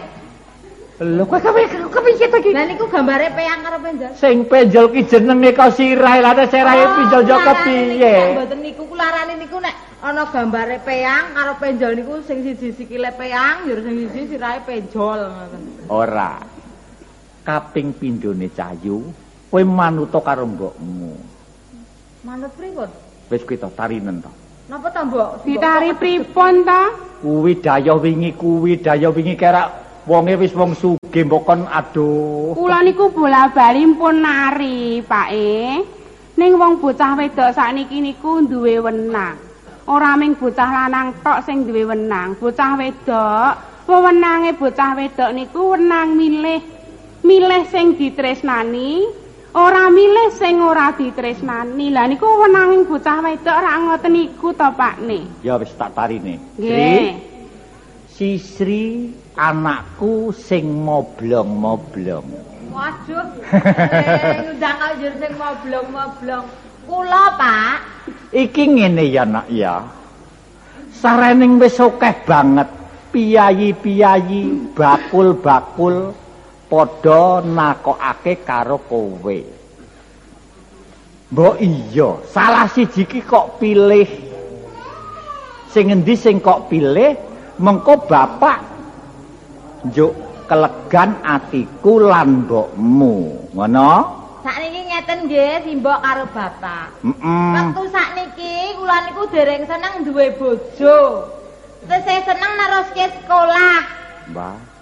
[0.95, 2.55] Lho kowe kowe kepiye to iki?
[2.55, 4.15] Lah niku gambare peyang karo penjol.
[4.15, 8.15] Sing penjol ki jenenge kok sirahe lha nek sirahe penjol yo kepiye?
[8.31, 13.67] Mboten niku kularane niku nek ana gambare peyang karo penjol niku sing siji sikile peyang,
[13.67, 15.61] yo sing siji sirahe penjol ngoten.
[15.91, 16.39] Ora.
[17.43, 19.11] Kaping pindhone cayu
[19.51, 21.11] kowe manuta karo mbokmu.
[22.23, 22.87] Manut pripun?
[23.27, 24.31] Wis kuwi to tarinen to.
[24.65, 25.45] Napa to, Mbok?
[25.45, 26.81] Ditari pripun to?
[27.21, 32.53] Kuwi daya wingi kuwi daya wingi kerak wonge wis wong sugih mbok kon aduh.
[32.53, 35.81] Kula niku bola-bali pun nari, Pak E.
[36.37, 39.37] Ning wong bocah wedok sakniki niku duwe wenang.
[39.89, 42.37] Ora ming bocah lanang tok sing duwe wenang.
[42.37, 43.51] Bocah wedok
[43.89, 46.61] wewenange bocah wedok niku wenang milih.
[47.25, 49.01] Milih sing ditresnani,
[49.57, 51.89] ora milih sing ora ditresnani.
[51.89, 55.25] Lah niku wenanging bocah wedok ra ngoten niku to, Pakne.
[55.41, 56.37] Ya wis tak tarine.
[56.61, 57.34] Nggih.
[58.15, 62.23] Sisri anakku sing moblong-moblong.
[62.71, 63.27] Waduh.
[63.51, 66.45] Eh, Ngundang kok njur sing moblong-moblong.
[66.87, 67.75] Kula, Pak.
[68.31, 69.83] Iki ngene ya nak ya.
[70.95, 72.71] Sarening wis akeh banget
[73.11, 76.15] piyayi-piyayi, bakul-bakul
[76.71, 79.39] padha nakokake karo kowe.
[81.35, 84.07] Mbok iya, salah siji ki kok pilih.
[85.67, 88.59] Sing endi sing kok pilih, mengko bapak
[89.87, 90.11] njuk
[90.45, 93.49] kelegan atiku lan mbokmu.
[93.55, 93.91] Ngono?
[94.45, 96.93] Sakniki ngeten nggih simbok karo Bapak.
[97.01, 97.53] Heeh.
[97.57, 100.97] Waktu sakniki kula niku dereng seneng duwe bojo.
[101.89, 103.77] Saya seneng neruske sekolah.
[104.29, 104.74] Mbah.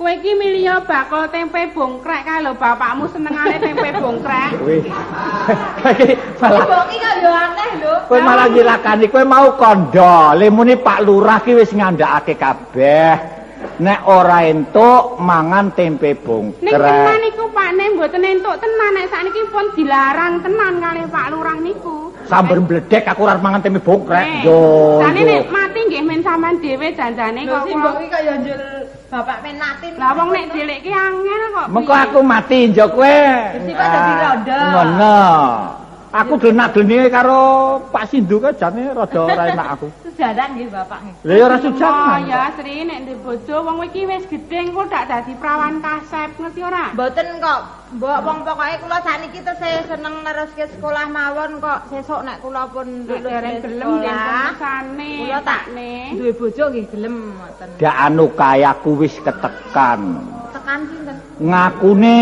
[0.00, 4.56] Kowe iki milih bakul tempe bongkrek kae lho bapakmu senengane tempe bongkrek.
[4.64, 4.80] Wih.
[4.80, 7.94] Iki malah Bongi kok yo aneh lho.
[8.08, 10.32] kowe malah nyilakani kowe mau kondo.
[10.40, 13.12] Lemune Pak Lurah ki wis ngandhakake kabeh.
[13.76, 16.80] Nek ora entuk mangan tempe Ning bongkrek.
[16.80, 22.08] tenan niku Pakne mboten entuk tenan nek sakniki pun dilarang tenan kalih Pak Lurah niku.
[22.24, 24.24] Sambar mbledek aku ora mangan tempe bongkrek.
[24.24, 24.60] Nek, Yo.
[25.04, 27.64] Jane nek mati nggih men sampean dhewe janjane Lho kok.
[27.68, 28.34] simbok kula- iki kok yo
[29.10, 29.98] Bapak penatin.
[29.98, 31.66] Lah wong nek dheleke angel kok.
[31.74, 33.18] Mengko aku mati njok kowe.
[33.58, 34.58] Kok dadi Ah, rondo.
[34.70, 35.18] Ngono.
[36.10, 37.38] Aku denak-dene karo
[37.94, 39.86] Pak Sindu kan jane rada ora enak aku.
[40.10, 41.14] Sejaran nggih Bapak nggih.
[41.22, 42.20] Lah ya ora Oh sujangan.
[42.26, 46.60] ya Sri nek ndek bojo wong iki wis gedhe engko dak dadi prawan kasep ngerti
[46.66, 46.90] ora?
[46.98, 47.60] Mboten kok,
[47.94, 51.78] mbok wong pokoke kula sakniki terus saya seneng neruske sekolah mawon kok.
[51.94, 55.12] Sesuk nek kula pun lulus gelem den pemesane.
[55.14, 55.92] Kula tak Pakne.
[56.18, 57.68] duwe bojo nggih gelem ngoten.
[57.78, 60.18] Dak anu kaya aku wis ketekan.
[60.86, 61.16] Sinten?
[61.40, 62.18] ngakune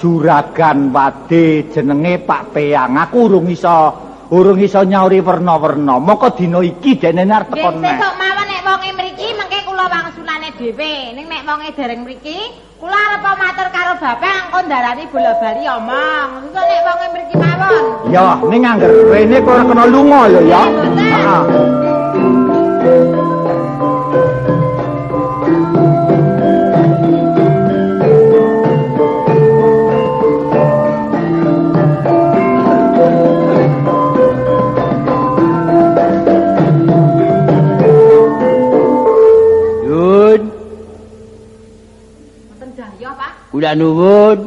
[0.00, 3.92] juragan wade jenenge Pak Peyang aku urung iso
[4.32, 8.90] urung iso nyauri werna-werna moko dina iki dene arep tekon nek sesuk mawon nek wonge
[8.96, 10.94] mriki mengke kula wangsulane dhewe.
[11.14, 12.38] Ning nek wonge dereng mriki,
[12.80, 16.28] kula arep matur karo bapak engko ndarani bola-bali omong.
[16.50, 17.82] Sesuk nek wonge mriki mawon.
[18.10, 20.98] ya ning angger rene kok ora kena lunga lho ya mboten.
[22.86, 23.25] Heeh.
[43.56, 44.38] Kula nuwun.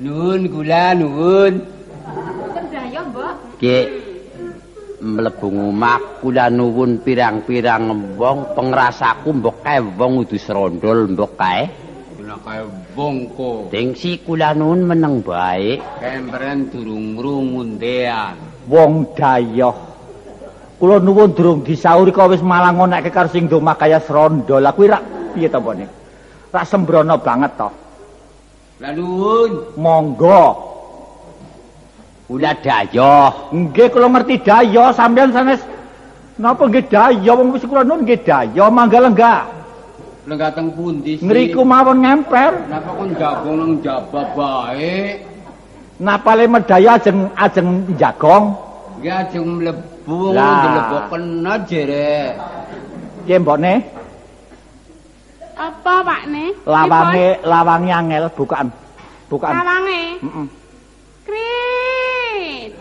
[0.00, 1.60] Nuwun kula nuwun.
[2.72, 3.36] Jaya, Mbok.
[3.60, 3.76] Ki
[5.04, 11.68] mlebu omah kula nuwun pirang-pirang wong pengrasaku mbok kae wong udu serondol mbok kae.
[12.16, 12.64] Kula kaya
[12.96, 13.68] bongko.
[13.68, 15.76] Dengsi kula nuwun meneng bae.
[16.00, 18.40] Kemberen durung ngrungundean.
[18.72, 19.76] wong dayoh
[20.80, 24.92] kula nuwun durung disauri kok wis malah ngonekke karo sing domah kaya srondo lah kuwi
[24.92, 25.88] rak piye to mbone
[26.52, 27.87] rak sembrono banget to
[28.78, 29.74] Lah nuwun.
[29.74, 30.44] monggo
[32.28, 33.50] Kula dayoh.
[33.50, 35.64] nggih kula ngerti dayoh sampean sanes
[36.38, 39.40] napa nggih dayoh wong wis kula nuwun nggih dayoh mangga lenggah
[40.28, 41.24] Lenggah teng pundi sih?
[41.24, 45.24] ngriku mawon ngemper Napa kon jagong nang jaba bae?
[45.98, 48.52] napale medaya ajeng ajeng jagong
[49.00, 50.52] Nggih ajeng mlebu Lah.
[50.62, 51.24] ndeleboken
[51.64, 52.36] jere.
[53.24, 53.72] piye mbone
[55.58, 56.54] Apa Pakne?
[56.62, 58.70] lawange lawange angel bukaan
[59.26, 60.02] bukaan Lawange.
[60.22, 60.46] heeh
[61.26, 62.72] Krit.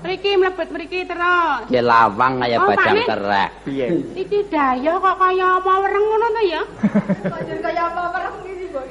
[0.00, 1.66] Mriki mlebet mriki terus.
[1.66, 3.50] Ki lawang kaya Oh, bajang kerek.
[3.66, 3.86] piye
[4.16, 6.62] Iki dayoh kok kaya apa wereng ngono to ya?
[7.20, 8.84] Kok njur kaya apa wereng iki, Mbok?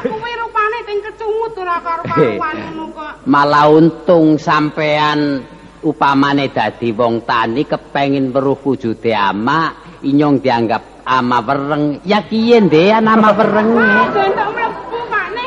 [0.00, 3.12] Aku kuwi rupane ting kecungut ora karo-karuan ngono kok.
[3.28, 5.44] Malah untung sampean
[5.84, 12.02] upamane dadi wong tani kepengin weruh wujude ama, inyong dianggap ama wereng.
[12.02, 13.90] Ya kiye ndean ama werenge?
[14.18, 15.46] Entuk mlebu Pakne.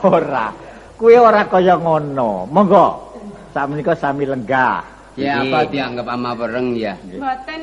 [0.00, 0.46] ora
[0.96, 3.12] kuwi ora kaya ngono monggo
[3.52, 4.80] sakmenika sami lenggah
[5.18, 6.94] Ya apa dianggap ama bereng ya?
[7.04, 7.62] Mboten.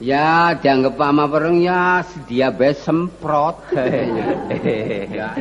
[0.00, 3.58] Ya dianggap ama bereng ya sedia bae semprot.
[5.18, 5.34] ya.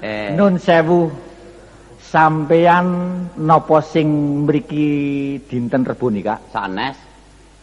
[0.00, 1.10] Eh, Nun sewu
[2.00, 2.86] sampeyan
[3.36, 4.08] napa sing
[4.48, 4.88] mriki
[5.50, 6.40] dinten Rebo nika?
[6.48, 6.96] sanes,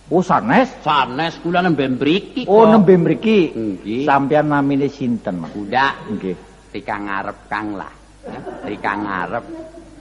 [0.09, 0.73] Oh sanes.
[0.81, 3.53] sanes kula nembe mriki Oh nembe mriki.
[3.53, 4.09] Nggih.
[4.09, 5.53] Sampeyan namine sinten, Mas?
[5.53, 6.33] Kula Nggih.
[6.73, 7.93] Rika ngarep Kang lah.
[8.65, 9.45] Rika ngarep.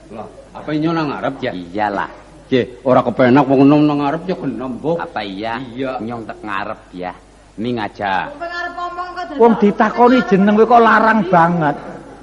[0.09, 0.25] Lah,
[0.57, 1.51] apa inyo nang ngarep ya?
[1.53, 2.09] Iyalah.
[2.49, 4.97] Nggih, ora kepenak wong enom nang ngarep ya kena mbok.
[4.97, 5.61] Apa iya?
[5.61, 6.01] Iya.
[6.01, 7.13] Nyong tek ngarep ya.
[7.61, 8.33] Ming aja.
[8.33, 11.75] Pengarep omong kok Wong ditakoni jeneng kowe kok larang banget.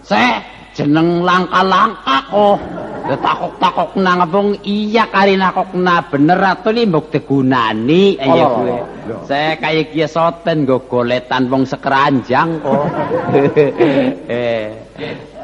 [0.03, 0.43] Seh,
[0.74, 2.59] jeneng langka-langka kok.
[3.07, 8.79] Takok-takok nang wong iya kari nakokna bener atau li mbok digunani ayo Oh, gue.
[9.31, 12.85] Saya kaya kia soten go goletan wong sekeranjang kok.
[14.35, 14.75] eh,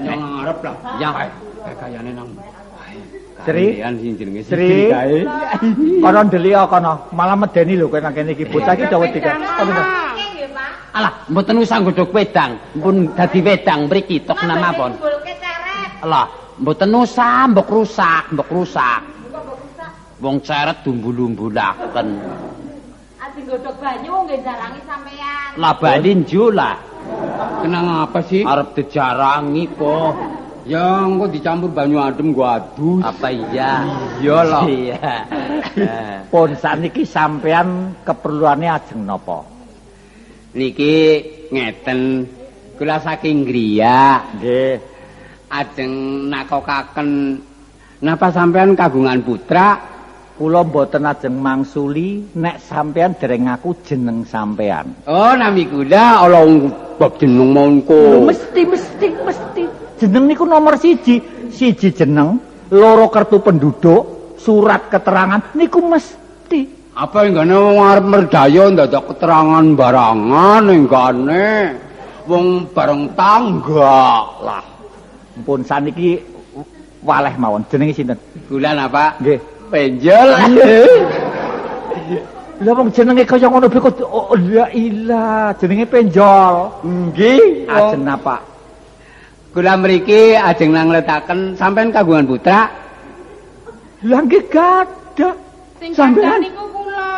[0.02, 0.74] Nyong ngarep lah.
[0.98, 1.14] yang
[1.78, 2.28] Kayane nang
[3.42, 4.86] Sri, jenenge Sri.
[4.86, 5.26] kae.
[5.98, 9.34] kono ndelik kono, malah medeni lho kowe nang kene iki bocah iki dawuh tiga.
[10.94, 14.94] Alah mboten usah godhog wedang, pun dadi wedang mriki tok nama pon.
[14.94, 16.06] Bulke ceret.
[16.06, 16.28] Lah,
[16.60, 19.00] mboten usah mbok rusak, mbok rusak.
[20.22, 22.08] Wong ceret dumbul-umbulaken.
[23.18, 25.48] Ajeng godhog banyu nggih jarangi sampean.
[25.58, 26.78] Lah balin jula.
[27.58, 28.46] Kenang apa sih?
[28.46, 30.14] Arep dijarangi kok.
[30.62, 33.02] Ya engko dicampur banyu adem gua adus.
[33.02, 33.82] Apa iya?
[34.22, 34.62] Iya lah.
[34.70, 35.14] Iya.
[36.30, 39.42] Pun saniki sampean keperluane ajeng napa?
[40.54, 41.18] Niki
[41.50, 42.30] ngeten
[42.78, 44.91] kula saking griya Nggih.
[45.52, 45.92] Ajeng
[46.32, 47.36] nakokaken
[48.00, 49.92] napa sampean kagungan putra
[50.32, 55.04] Kula mboten ajeng mangsuli nek sampean dereng ngaku jeneng sampean.
[55.04, 56.40] Oh nami kula ala
[56.96, 59.62] bab jeneng mongko mesti mesti mesti.
[60.00, 61.20] Jeneng niku nomor siji.
[61.52, 62.40] Siji jeneng,
[62.72, 66.82] loro kartu penduduk, surat keterangan niku mesti.
[66.92, 71.72] apa enggane wong arep merdaya ndadak keterangan barangan enggane
[72.28, 74.71] wong bareng tangga lah
[75.42, 76.22] Pun saniki
[77.02, 77.62] waleh mawon.
[77.66, 78.18] Jenenge sinten?
[78.46, 79.38] kula napa Nggih.
[79.70, 80.28] penjol
[82.62, 86.70] Lah wong jenenge kaya ngono beko oh, la ilah, jenenge penjol.
[86.86, 88.38] nggih Ajeng napa?
[89.52, 92.70] kula mriki ajeng nangletaken sampean kagungan putra
[94.02, 95.34] Lah nggih gadah.
[95.82, 96.38] Sing Sampean?
[96.38, 97.10] niku kula.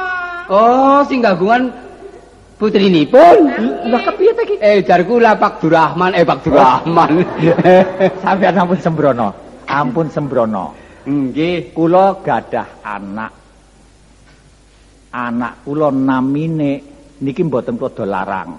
[0.48, 1.68] oh sing kagungan
[2.56, 3.38] putrinipun
[3.90, 4.56] Lah kepiye ta iki?
[4.58, 7.10] eh jar kula Pak Durrahman eh Pak Durrahman
[8.22, 9.28] Sampeyan ampun sembrono.
[9.66, 10.64] Ampun sembrono.
[11.04, 13.32] nggih Kula gadah anak.
[15.14, 16.72] Anak kula namine
[17.20, 18.50] niki mboten kula larang.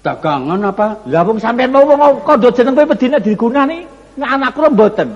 [0.00, 3.84] dagangan apa Lah wong sampeyan mau wong kandha jeneng kowe pedine digunani.
[4.16, 5.08] Nek anak kula mboten.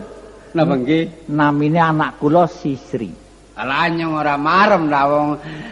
[0.54, 3.23] napa nggih Namine anak kula Sisri.
[3.54, 5.28] Alah nyong ora marem lah wong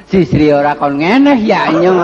[0.06, 1.98] sisri ora kon ngeneh ya nyong.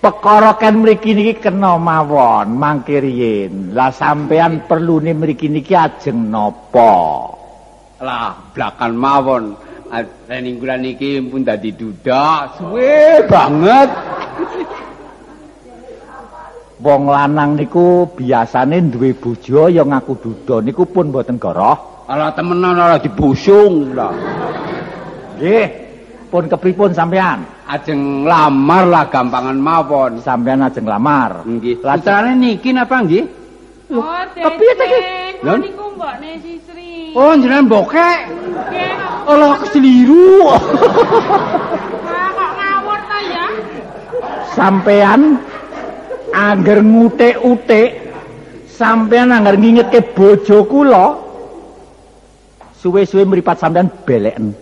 [0.00, 3.76] Perkara kan mriki niki kena mawon mangke riyin.
[3.76, 6.96] Lah sampeyan perlune mriki niki ajeng napa?
[8.00, 9.44] Lah blakan mawon.
[10.24, 13.92] Rening kula niki pun dadi duda suwe banget.
[16.76, 22.04] Wong lanang niku biasane duwe bojo ya ngaku duda niku pun mboten goroh.
[22.04, 24.12] Alah temenan ora dibusung lah.
[25.40, 25.66] Nggih.
[26.28, 27.48] Pun kepripun sampean?
[27.64, 30.20] Ajeng lamar lah gampangan mawon.
[30.20, 31.48] Sampean ajeng lamar.
[31.48, 31.80] Nggih.
[31.80, 33.24] Lah Putrane niki napa nggih?
[33.96, 35.00] Oh, kepiye ta iki?
[35.48, 35.54] Lho?
[35.56, 37.16] Niku mbokne Sisri.
[37.16, 38.18] Oh jenengan bokek.
[38.28, 38.92] Nggih.
[39.64, 40.44] Keseliru.
[42.04, 43.46] Lah kok ngawur ta ya?
[44.56, 45.36] sampean
[46.34, 47.88] angger ngutik-utik
[48.66, 51.06] sampean angger ngingetke bojo kula
[52.80, 54.54] suwe-suwe mripat sampean beleken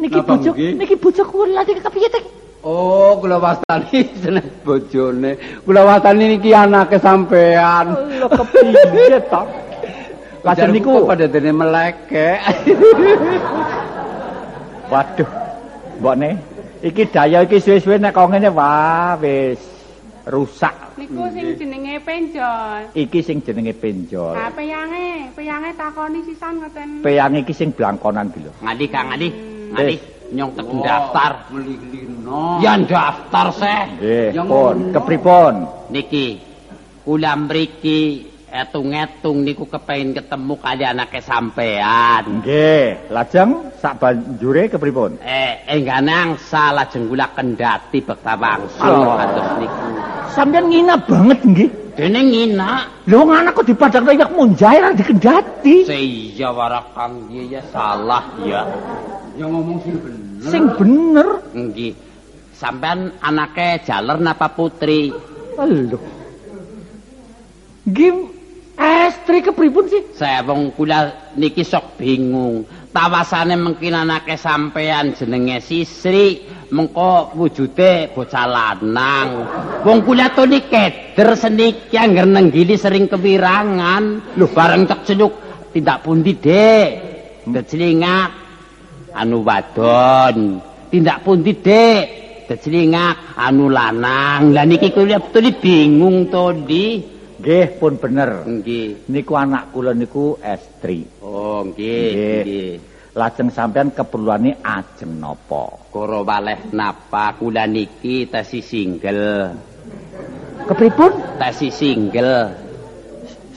[0.00, 2.22] niki bojo niki bojo kula iki kepiye iki?
[2.66, 5.38] Oh, kula wastani seneng bojone.
[5.62, 7.94] Kula wastani niki anake sampean.
[8.18, 9.22] lho kepiye
[10.46, 12.38] Lajeng Ujarku niku pada dene melekek.
[14.90, 15.28] waduh
[15.98, 16.38] mbokne
[16.82, 19.58] iki daya iki suwe-suwe nek kok ngene wah wis
[20.26, 22.82] rusak Niku sing jenenge penjol.
[22.98, 27.00] iki sing jenenge penjol Ha peyange, peyange takoni sisan ngoten.
[27.00, 29.28] peyang iki sing blangkonan iki lho Ngadi Kang Ngadi.
[29.70, 29.94] Ngadi
[30.26, 31.32] nyong tek daftar.
[31.54, 32.58] Meli-lino.
[32.58, 33.82] Ya daftar seh.
[33.94, 35.54] nggih Yang pun kepripun
[35.94, 36.26] Niki
[37.06, 42.40] kula mriki etung-etung niku kepengin ketemu kali anake sampean.
[42.40, 45.20] Nggih, lajeng sak banjure kepripun?
[45.20, 49.14] Eh, engganang salah jenggula kendati bekta wangsul Oh.
[49.20, 49.86] kados niku.
[50.32, 51.70] Sampeyan ngina banget nggih.
[51.96, 52.84] Dene ngina.
[53.08, 55.88] Lho wong anak kok dipadang kayak munjai ra dikendati.
[55.88, 58.68] Seiya warakang iya ya salah ya.
[59.40, 60.48] Yang ngomong sing bener.
[60.52, 61.28] Sing bener.
[61.56, 61.92] Nggih.
[62.52, 65.08] Sampean anake jaler napa putri?
[65.56, 65.96] Lho.
[67.86, 68.12] Nggih,
[68.76, 70.02] estri kepripun sih?
[70.12, 72.68] Saya wong kula niki sok bingung.
[72.92, 79.28] Tawasane mungkin anake sampean jenenge Sisri, mengko wujude bocah lanang.
[79.84, 84.36] Wong kula to ni keder seniki angger nenggili sering kewirangan.
[84.36, 85.32] Lho bareng cek celuk
[85.76, 86.88] tindak pundi, Dek?
[87.44, 88.30] Ndecelingat
[89.12, 90.60] anu wadon.
[90.88, 92.04] Tindak pundi, Dik?
[92.46, 94.54] Dejlingak anu lanang.
[94.54, 95.18] Lah niki kula
[95.58, 97.15] bingung to, Di.
[97.36, 98.48] Nggih, pun bener.
[98.48, 99.12] Nggih.
[99.12, 101.04] Niku anak kula niku estri.
[101.20, 102.08] Oh, nggih,
[102.42, 102.72] Nggih.
[103.16, 105.88] Lajeng sampean keperluane ajeng napa?
[105.88, 109.56] Koro waleh napa kula niki tesi single.
[110.68, 111.40] Kepripun?
[111.40, 112.52] Tesi single.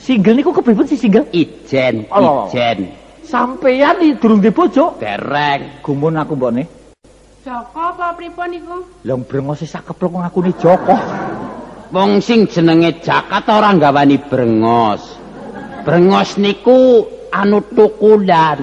[0.00, 1.28] Single niku kepripun si single?
[1.28, 2.48] Ijen, Oh.
[2.48, 2.88] ijen.
[3.20, 4.96] Sampeyan iki durung di bojo.
[4.96, 5.84] Dereng.
[5.84, 6.64] Gumun aku mbokne.
[7.44, 8.76] Joko apa pripun iku?
[9.04, 10.96] Lah brengose sak keplok ngakune Joko.
[11.90, 15.18] Wong sing jenenge jakat ora gawani brengos.
[15.82, 17.02] Brengos niku
[17.34, 18.62] anu tukulan.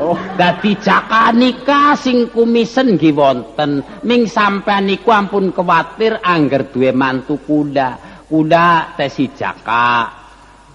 [0.00, 3.84] Oh, Dadi jakanika sing kumisen nggih wonten.
[4.08, 8.00] Ming sampean niku ampun kuwatir angger duwe mantu kula.
[8.32, 10.24] Kula tesi jaka.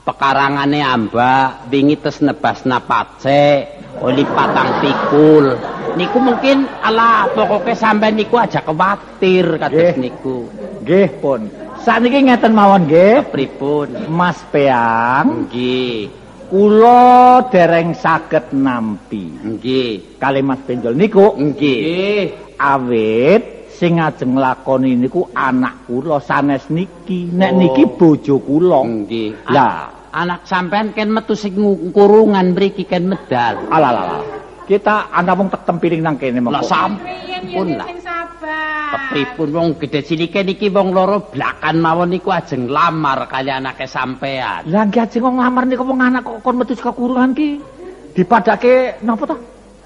[0.06, 3.66] Pekarangane ambak, wingi tes nebas napace,
[4.02, 5.54] oli patang pikul.
[5.98, 10.46] Niku mungkin ala pokoke sampean niku aja kuwatir kados niku.
[10.86, 11.69] nggih pun.
[11.80, 13.24] Saniki ngeten mawon nggih.
[13.26, 13.88] Pripun?
[14.08, 16.12] Mas Peang, Nggih,
[16.48, 19.32] kula dereng saged nampi.
[19.34, 22.36] nggih, Kali Mas Benjol niku nggih.
[22.60, 27.32] awit sing ajeng lakoni niku anak kula sanes niki.
[27.32, 27.58] Nek Oh.
[27.58, 28.84] niki bojo kula.
[28.84, 29.48] Nggih.
[29.48, 31.56] Lah, anak sampean ken metu sing
[31.90, 33.64] kurungan mriki ken medal.
[33.72, 34.20] alalala.
[34.68, 36.68] Kita ana wong tek tempiring nang kene Lah mengko.
[36.68, 37.88] sampun lah.
[38.90, 44.66] Kepripun wong gedhe cilike niki wong loro blakan mawon niku ajeng lamar kali anake sampean.
[44.66, 47.62] Lah nggih ajeng kok nglamar niku wong anak kok kon metu saka kurungan ki.
[48.18, 49.38] Dipadake napa to?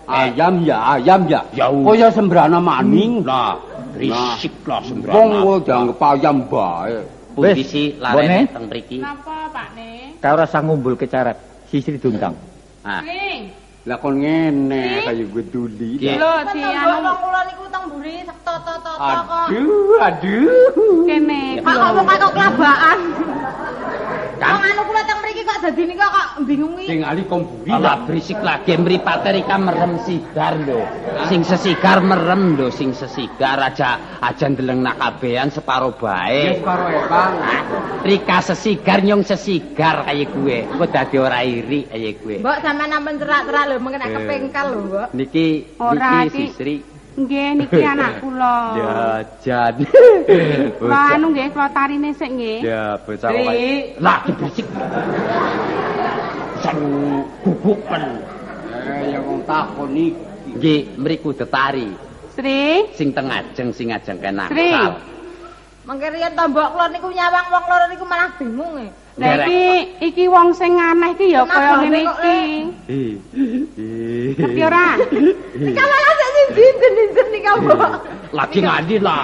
[0.03, 1.39] Ayam ya, ayam ya.
[1.55, 3.23] Ya, Kaya sembrana maning.
[3.23, 3.55] Lah,
[3.95, 5.35] risik lah Wong sembrana.
[5.39, 6.95] kok dianggep ayam bae.
[7.33, 8.03] Pundi Wis, si Bone.
[8.03, 8.99] larene teng mriki?
[9.01, 9.89] Napa, Pak Ne?
[10.21, 11.33] Kae ora sang ngumbul keceret.
[11.65, 12.37] Sisri dundang.
[12.85, 13.49] Ah, Ning,
[13.83, 15.99] Lah kon ngene kaya geduli.
[15.99, 19.47] Lho Kan si nembok anu wong kula niku teng mburi sak toto-toto kok.
[19.51, 21.03] Aduh, aduh.
[21.03, 21.59] kene.
[21.59, 22.99] Kok kok kok kok kelabaan.
[24.39, 26.85] Wong anu kula teng mriki kok dadi niku kok bingungi.
[26.87, 30.79] Sing ali komburi Alah berisik lagi mripate rika merem sigar lho.
[31.27, 36.55] Sing sesigar merem lho, sing sesigar aja aja ndeleng nakabehan separo bae.
[36.55, 37.35] Wis karo Epang.
[38.03, 40.71] Rika sesigar nyong sesigar kaya gue.
[40.71, 42.35] Kok dadi ora iri kaya gue.
[42.39, 45.07] Mbok sampean nampen cerak-cerak lho mengke nek kepengkal lho, Mbok.
[45.17, 45.47] Niki
[45.81, 46.45] Ora, niki Ki.
[46.53, 46.75] sisri
[47.13, 48.57] Nggih niki anak kula.
[48.73, 49.73] jajan.
[50.81, 52.57] Kula anu nggih kula tarine sik nggih.
[52.65, 53.93] Ya, bocah Ri.
[54.01, 54.65] Lah berisik.
[56.63, 56.77] Jan
[57.43, 58.03] guguken.
[58.73, 60.17] Eh, ya wong takon iki.
[60.57, 61.93] Nggih, mriku detari.
[62.33, 64.49] Sri, Sing teng ajeng sing ajeng kenak.
[64.49, 64.73] Sri.
[65.85, 68.87] Mengke riyen to mbok kula niku nyawang wong loro niku malah bingung e.
[69.13, 69.65] Lah iki
[70.01, 72.37] iki wong sing aneh iki ya kaya ngene kok, iki.
[74.41, 74.87] Ngerti ora?
[75.53, 77.91] Iki malah sik sinten-sinten nika mbok.
[78.33, 79.21] Lagi ngandi lah.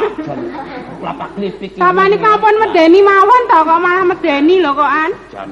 [1.02, 1.74] Lapak klipik.
[1.74, 1.82] iki.
[1.82, 5.12] Sama ampun medeni mawon to kok malah medeni lho kok an.
[5.34, 5.50] Jan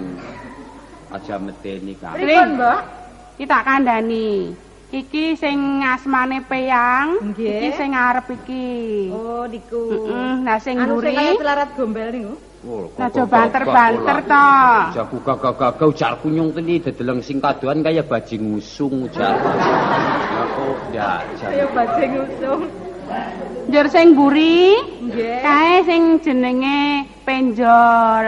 [1.17, 2.13] aja medeni kan.
[2.13, 2.79] Pripun, Mbok?
[3.41, 4.53] Iki tak kandhani.
[4.87, 9.11] Iki sing asmane Peyang, iki sing ngarep iki.
[9.11, 9.83] Oh, niku.
[9.91, 11.41] Heeh, nah sing Anu sing kaya mburi.
[11.43, 12.33] celarat gombel niku.
[12.65, 14.49] Oh, Nah coba banter-banter to.
[14.97, 19.37] Jaku gagah-gagah ujar kunyung tadi dedeleng sing kaduan kaya bajing ngusung ujar.
[19.37, 22.61] Ya kok ya Kaya bajing usung.
[23.67, 24.73] Njur sing mburi,
[25.05, 25.39] Nggih.
[25.45, 28.25] kae sing jenenge Penjol.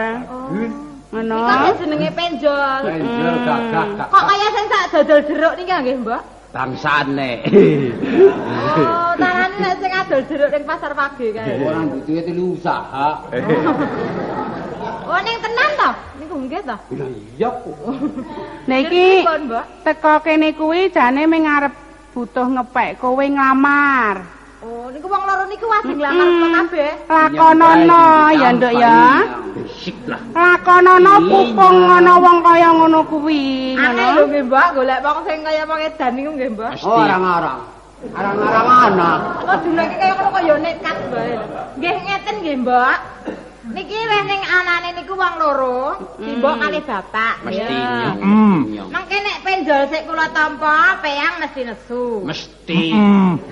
[1.10, 1.38] Ngono.
[1.42, 2.80] Iku jenenge penjol.
[2.86, 4.08] Penjel gagah gak.
[4.14, 6.22] Kok kaya sing sak dodol jeruk niki nggih, Mbok?
[6.50, 7.46] Bangsane.
[8.82, 11.62] Oh, tarane nek sing adol jeruk ning pasar pagi kae.
[11.62, 13.22] Orang butuhe telu usaha.
[15.06, 15.90] Oh, ning tenan to?
[16.18, 16.74] Niku nggih to?
[16.74, 17.78] Lah iya kok.
[18.66, 19.22] Nah iki
[19.86, 21.74] teko kene kuwi jane ming arep
[22.10, 24.39] butuh ngepek kowe nglamar.
[24.60, 26.52] Oh, niku wong loro niku wajib nglamar Mm.
[26.52, 26.90] kabeh.
[27.08, 28.04] Lakonono
[28.36, 28.96] ya, Nduk ya.
[29.56, 30.20] Bisik lah.
[30.36, 34.28] Lakonono pupung ngono wong kaya ngono kuwi, Aneh lho ngono.
[34.28, 36.50] nggih, Mbok, golek wong sing kaya wong edan niku nggih.
[36.52, 36.84] Mesti.
[36.84, 37.60] Oh, arang-arang.
[38.12, 39.18] Arang-arang anak.
[39.40, 41.32] Kok dunake kaya ngono kaya nekat bae.
[41.80, 42.96] Nggih ngeten nggih, Mbok.
[43.70, 45.78] Niki wis ning anane niku wong loro,
[46.18, 47.34] simbok kali bapak.
[47.46, 48.18] Mesti nyong.
[48.90, 52.26] Mangke nek penjol sik kula tampa, peyang mesti nesu.
[52.26, 52.82] Mesti.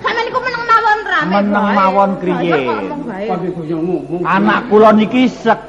[0.02, 2.60] Sampe niku meneng mawon rame Meneng mawon kriye.
[2.66, 4.22] Ngomong.
[4.26, 5.60] Anak kula niki sek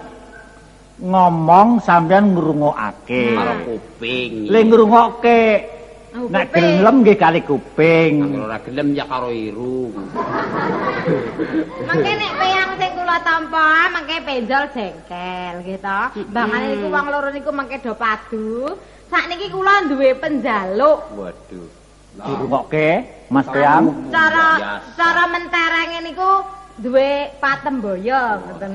[0.98, 3.38] ngomong sampean ngrungokake.
[3.38, 4.50] Karo kuping.
[4.50, 5.40] Le ngrungokke
[6.16, 8.14] nek gelem nggih kali kuping.
[8.38, 9.94] Ora gelem ya karo irung.
[11.90, 16.00] Mangke nek peyang sing kula tampa, mangke penjol jengkel gitu.
[16.34, 18.78] Bangane niku wong loro niku mangke do padu.
[19.10, 21.00] Sakniki kula duwe penjaluk.
[21.18, 21.80] Waduh.
[22.20, 22.90] dirungokke
[23.30, 26.30] Mas Teang Cara cara menterenge niku
[26.80, 28.74] duwe patemboyo ngoten.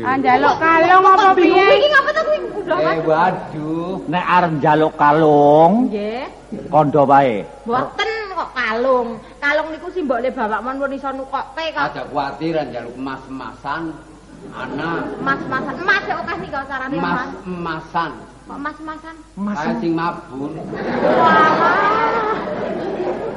[0.00, 1.84] Ah njaluk kalung apa Iki piye?
[1.84, 2.96] ngapa to kuwi udah Mas?
[3.04, 3.94] waduh.
[4.08, 6.24] nek arep njaluk kalung Nggih.
[6.72, 9.08] kondo wae Mboten kok kalung.
[9.36, 11.84] Kalung niku simbole bapak mon pun iso nukokke kok.
[11.92, 13.82] Ada khawatiran jaluk emas-emasan.
[14.50, 14.90] Ana
[15.20, 15.74] Mas-masan.
[15.76, 17.28] Emas kok akeh nika carane Mas.
[17.44, 18.10] emas-emasan.
[18.42, 19.14] Kok mas-masan?
[19.36, 20.52] Kayak sing mabun.
[21.14, 22.32] Wah.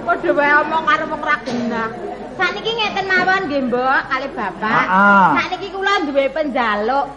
[0.05, 1.89] Padha wae omong karo wong ra genah.
[2.35, 4.85] Sakniki ngeten mawon nggih, Mbok, kali Bapak.
[4.85, 5.31] Ah.
[5.33, 7.07] Sakniki kula duwe penjaluk.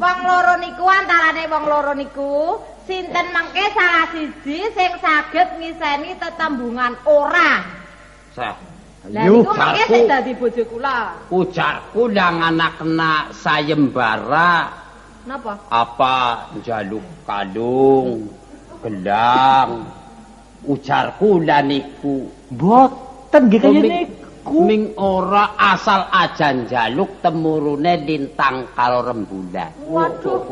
[0.00, 2.56] Wong loro niku antarane wong loro niku
[2.88, 7.60] sinten mengke salah siji sing saged ngiseni tetembungan ora.
[8.32, 8.54] Seh.
[9.12, 9.92] Lah Yuh, niku mengke aku.
[9.92, 10.98] sing dadi bojo kula.
[11.28, 14.52] Ujarku ndang anak kena sayembara
[15.22, 15.54] Napa?
[15.70, 16.16] apa
[16.64, 18.26] jaluk kalung
[18.82, 19.86] gelang
[20.64, 24.66] ujarku lan niku Mboten nggih kaya niku.
[24.66, 30.42] ming ora asal ajan jaluk temurune lintang karo rembulan Waduh.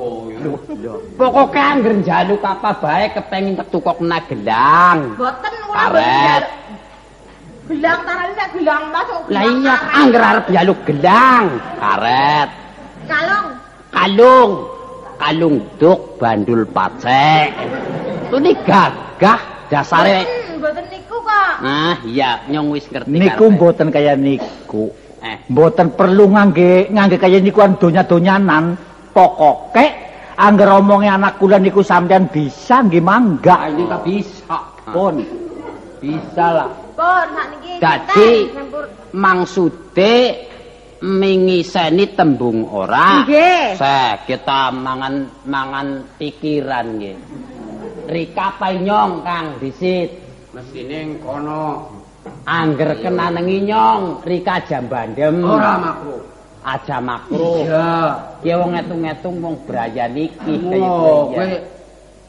[1.19, 6.45] pokoke angger jaluk apa bae kepengin ketukok kena gelang Boten kula Karet.
[7.67, 9.95] Gelang tarane nek gelang mas kok lah iya karet.
[9.99, 11.47] angger arep jaluk gelang
[11.79, 12.49] karet
[13.11, 13.47] Kalung.
[13.91, 14.53] kalung
[15.19, 17.51] kalung duk bandul pacek
[18.31, 19.41] ini gagah
[19.71, 21.53] dasare Boten, boten niku kok.
[21.62, 24.91] nah iya nyong wis ngerti Niku mboten kaya niku.
[25.23, 28.64] eh Mboten perlu ngangge ngangge kaya niku an donya-donyanan.
[29.11, 29.87] Pokoke
[30.35, 33.57] angger omonge anak kula niku sampean bisa nggih mangga.
[33.57, 34.59] Ah, ini tak bisa
[34.91, 35.23] Pun
[36.01, 40.14] bisa lah Pun sakniki Dadi sinten sempur mangsude
[41.01, 43.25] mingiseni tembung ora.
[43.25, 43.79] Nggih.
[43.79, 47.16] Se kita mangan mangan pikiran nggih.
[48.11, 50.11] Rika nyong Kang disit.
[50.51, 51.87] Mesine kono.
[52.45, 55.47] Angger kena nengi nyong, Rika jambandem.
[55.47, 56.17] Ora makro.
[56.61, 57.65] Aja makro.
[57.65, 57.91] Iya.
[58.43, 61.47] Ki wong ngetung-ngetung wong brayan iki kaya Oh, kowe.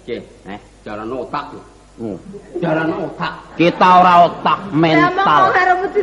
[0.08, 1.46] Cih, Eh, jalan otak.
[1.52, 1.62] lho.
[2.00, 2.18] hmm.
[2.64, 3.34] Jalan otak.
[3.60, 5.42] Kita ora otak mental.
[5.52, 6.02] Karo mesti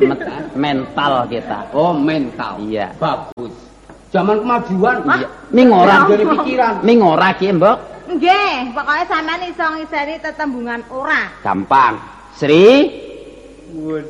[0.00, 1.58] Met- mental kita.
[1.72, 2.58] Oh, mental.
[2.60, 2.92] Iya.
[3.00, 3.69] Bagus.
[4.10, 4.96] Zaman kemajuan.
[5.06, 5.28] Iya.
[5.54, 6.74] Ming ora Jadi pikiran.
[6.82, 7.78] Ming ora ki, Mbok.
[8.10, 11.30] Nggih, pokoke sampean iso ngiseni tetembungan ora.
[11.46, 11.94] Gampang.
[12.34, 12.90] Sri,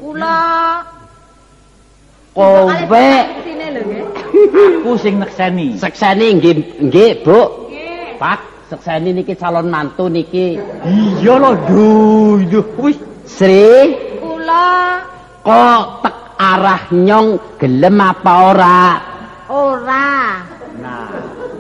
[0.01, 0.81] Kula
[2.33, 3.09] kowe
[3.45, 4.05] sine lho nggih.
[4.81, 5.77] aku sing nekseni.
[5.77, 6.55] sekseni nggih
[6.89, 7.69] nggih, Bu.
[7.69, 8.17] Nggih.
[8.17, 8.41] Pak,
[8.73, 10.57] sekseni niki calon mantu niki.
[10.89, 12.65] Iya lho, duh, duh.
[12.81, 12.97] Wis
[13.29, 15.05] Sri, Kula
[15.45, 19.10] kok tek arah nyong gelem apa ora?
[19.51, 20.47] Ora.
[20.79, 21.11] Nah,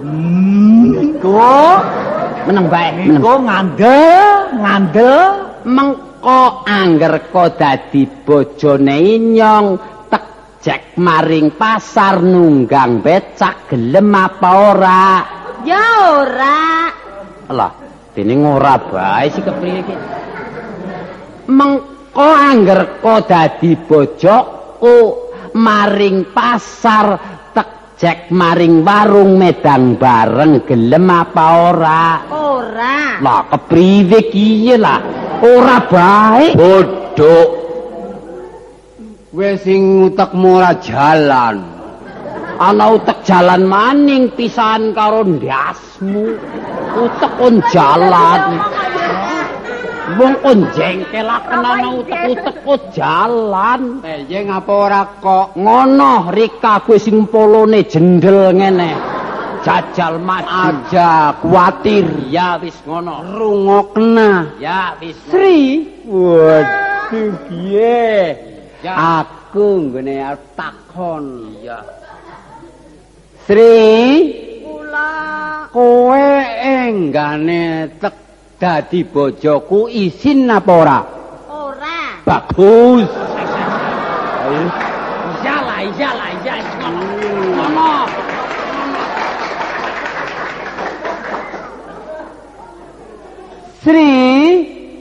[0.07, 1.34] niku
[2.49, 5.22] Meneng bae, niku ngandel, ngandel.
[5.61, 9.66] Mengko angger ko dadi bojone nyong
[10.09, 10.24] tek
[10.64, 15.05] jek maring pasar nunggang becak gelem apa ora?
[15.68, 15.84] Ya
[16.16, 16.88] ora.
[17.53, 17.72] Lah,
[18.16, 19.97] dene ora bae sih kepriye iki.
[21.53, 24.97] Mengko angger ko dadi bojoku
[25.53, 27.39] maring pasar
[28.01, 32.05] jek maring warung medang bareng gelem apa ora?
[32.32, 33.20] Ora.
[33.20, 35.05] Lah kepriye kiye lah?
[35.44, 36.57] Ora bae.
[36.57, 37.51] Bodok.
[39.30, 41.61] Kowe sing utekmu ora jalan.
[42.57, 46.40] Ana utek jalan maning pisahan karo ndasmu.
[46.96, 48.64] Utek kon jalan.
[50.18, 54.02] Wong kon jengkelaken ana utek-utek jalan.
[54.02, 58.90] Eh, ye ngapa ora kok Ngono Rika gue sing polone jendel ngene.
[59.61, 60.48] Jajal maju.
[60.48, 63.20] aja kuatir Ya wis ngono.
[63.36, 64.56] rungokna.
[64.56, 65.16] Ya wis.
[65.28, 65.84] Sri.
[66.08, 68.32] Waduh, piye?
[68.80, 69.20] Ya.
[69.20, 70.16] Aku nggone
[70.56, 71.54] takon.
[71.61, 71.84] Ya.
[73.44, 75.12] Sri, Kula
[75.74, 76.26] kowe
[76.64, 78.30] enggane tek
[78.61, 80.98] dadi bojoku isin apa ora?
[81.48, 82.20] ora.
[82.28, 83.08] Bagus.
[85.40, 87.02] Iyalah, iyalah, iya ngono.
[87.56, 87.92] Ngono.
[93.80, 94.12] Sri,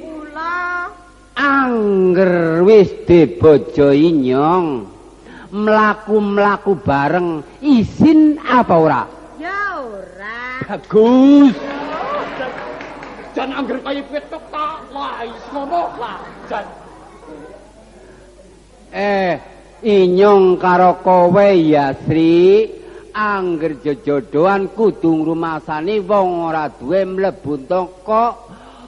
[0.07, 0.87] Kula
[1.35, 4.87] angger wis dibojoi nyong.
[5.51, 9.03] Mlaku-mlaku bareng isin apa ora?
[9.35, 10.63] ya ora.
[10.63, 11.57] Bagus.
[13.35, 14.81] Jan angger kaya kowe tok ta.
[14.89, 16.17] Lah, is ngono lah.
[16.49, 16.65] Jan.
[18.89, 19.37] Eh,
[19.85, 22.65] inyong karo kowe ya Sri.
[23.13, 28.23] Angger jojodoan kudu ngrumasani wong ora duwe mlebu toko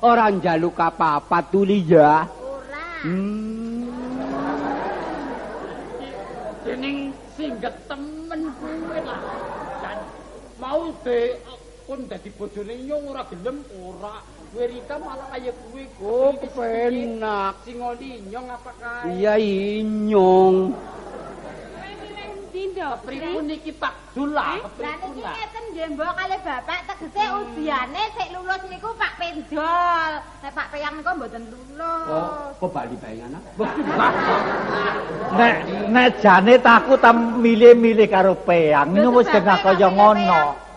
[0.01, 2.25] ora njaluk apa-apa tuli ya.
[2.25, 2.85] Ora.
[3.05, 3.89] Hmm.
[6.65, 9.21] Dening singget temen kuwe lah.
[10.61, 11.41] Mau de
[11.91, 14.23] pun dadi bojone nyong ora gelem ora.
[14.55, 15.83] Werita malah kaya kuwe.
[15.99, 17.67] Oh, kepenak.
[17.67, 19.11] Sing ngoni nyong apa kae?
[19.19, 20.71] Iya inyong.
[22.51, 25.35] Dindo, Pripun niki Pak Dul lah, Lah pripun niki lah.
[25.39, 30.11] ngeten nggih Mbok kali Bapak tegese ujiane sik lulus niku Pak Penjol.
[30.19, 32.07] Nek Pak Peyang niku mboten lulus.
[32.11, 33.39] Oh, kok bali bayangan?
[35.31, 35.55] Nek
[35.91, 40.71] nek jane takut tam milih-milih karo peyang, ini wis kena kaya ngono.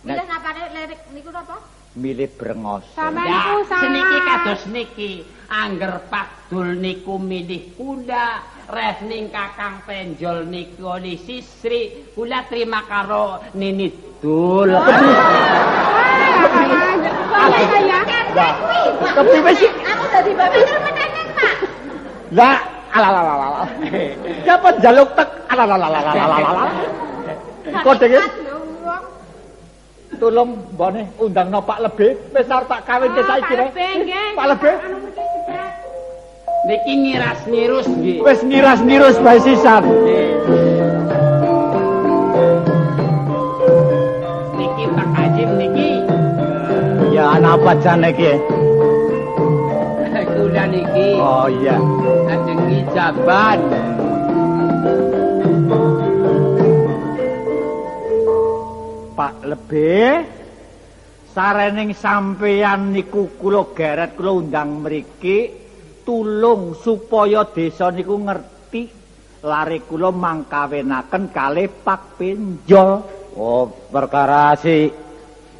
[0.00, 1.60] Milih napane lirik niku napa?
[1.98, 2.86] Milih brengos.
[2.94, 5.12] Sampeyan seniki kados niki.
[5.50, 8.38] Angger Pak Dul niku milih kula,
[8.70, 13.90] reh ning Kakang Penjol niku ni Sisri, kula terima karo Nini
[14.22, 14.70] Dul.
[19.10, 19.70] Kepriwe sih?
[19.74, 21.54] Aku dadi terus Pak.
[22.30, 22.62] Lah,
[22.94, 23.66] alalalala.
[24.46, 25.26] Siapa jaluk tek?
[27.82, 28.49] Kodenge Lho wong.
[30.20, 34.28] Tolong mbone undang no Pak Lebih, wis arep tak kawin ke saiki Pak nggih.
[34.36, 34.74] Pak Lebih,
[36.60, 38.20] Niki ngiras nirus nggih.
[38.20, 39.80] wis ngiras-nirus bae sisan.
[44.54, 45.90] Niki Pak Hajim niki
[47.10, 48.32] Ya ana apa jane iki?
[50.30, 51.76] Kula niki Oh iya.
[52.28, 53.58] ajeng ijaban.
[59.20, 60.24] Pak Lebih
[61.36, 65.52] sarening sampeyan niku kula geret kula undang mriki
[66.08, 68.88] tulung supaya desa niku ngerti
[69.44, 73.04] lare kula mangkawenaken kalih Pak Penjol.
[73.36, 74.88] Oh, perkara si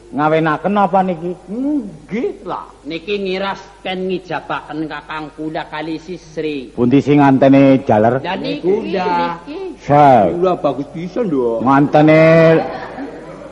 [0.09, 1.33] ngawinaken apa niki?
[1.53, 2.65] Nggih lah.
[2.89, 6.73] niki ngiras ken ngijabaken Kakang kula kali Sisri.
[6.73, 8.25] Pundi sing ngantene jaler?
[8.25, 9.05] Dan niki Kuda.
[9.05, 11.61] niki Sa, Kula bagus pisan lho.
[11.61, 12.21] ngantene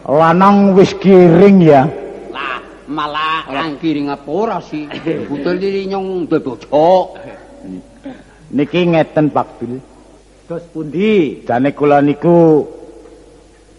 [0.09, 1.85] lanang wis kiring ya.
[2.33, 4.89] lah malah Orang kiring apa ora sih?
[5.29, 7.07] Butul diri nyong bebocok.
[8.53, 9.77] Niki ngeten Pak Bil.
[10.49, 11.45] Terus pundi?
[11.45, 12.65] Jane kula niku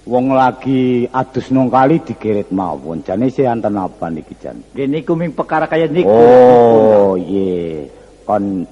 [0.10, 3.02] wong lagi adus nang kali dikirit mawon.
[3.02, 4.62] Jane si anten apa niki jan?
[4.74, 6.10] Nggih niku ming perkara kaya niku.
[6.10, 7.90] Oh, iya.
[8.26, 8.66] Kon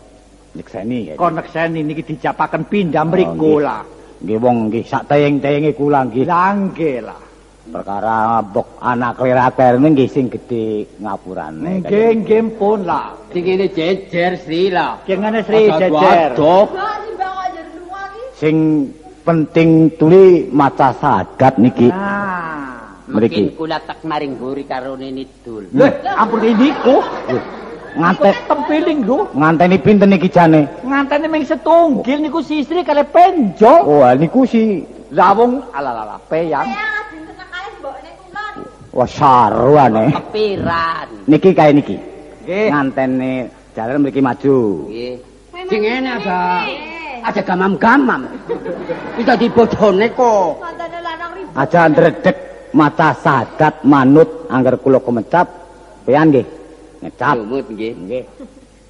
[0.54, 1.18] nyekseni.
[1.18, 3.82] Kon nekseni niki dijapaken pindhah mriku lah.
[4.22, 6.26] Nggih wong nggih sak teyeng-teyenge kula nggih.
[6.26, 7.27] Lah nggih lah.
[7.68, 11.84] Perkara mbok anak liraker nggih sing gedhe ngapurane.
[11.84, 13.14] Nggih nggih pun lah.
[13.36, 15.04] Sing ngene jejer Sri lah.
[15.04, 16.32] Kengane Sri jejer.
[16.34, 16.64] iki.
[18.38, 18.56] sing
[19.26, 21.92] penting tuli maca sadat niki.
[21.92, 22.48] Nah.
[23.08, 23.56] Mriki.
[23.56, 25.72] kula tak maring buri karo Nini Dul.
[25.72, 25.88] Lho,
[26.20, 27.00] ampun niku.
[27.98, 29.20] Nganten tempiling lho.
[29.32, 30.68] Nganteni pinten niki jane?
[30.84, 33.74] Nganteni ming setunggil niku si istri kale penjo.
[33.88, 36.68] Oh, niku si lawung alalala peyang.
[36.68, 38.54] Saya dinten kalih mbokne kulon.
[38.98, 40.10] Wah, saruane.
[40.10, 41.30] Kepiran.
[41.30, 42.02] Niki kae niki.
[42.50, 42.68] Nggih.
[42.74, 43.46] Nganteni
[43.78, 44.58] jalan mriki maju.
[44.90, 45.14] Nggih.
[45.70, 46.66] Sing ngene ada
[47.22, 48.26] ada gamam-gamam.
[49.14, 50.50] Kita dibodone kok.
[50.58, 51.54] Kontone lanang ribut.
[51.62, 52.38] Aja ndredeg
[52.74, 55.46] maca sadat manut angger kula kemecap.
[56.02, 56.46] Peyan nggih.
[57.06, 57.36] Ngecap.
[57.38, 57.94] Lumut nggih.
[58.02, 58.24] Nggih.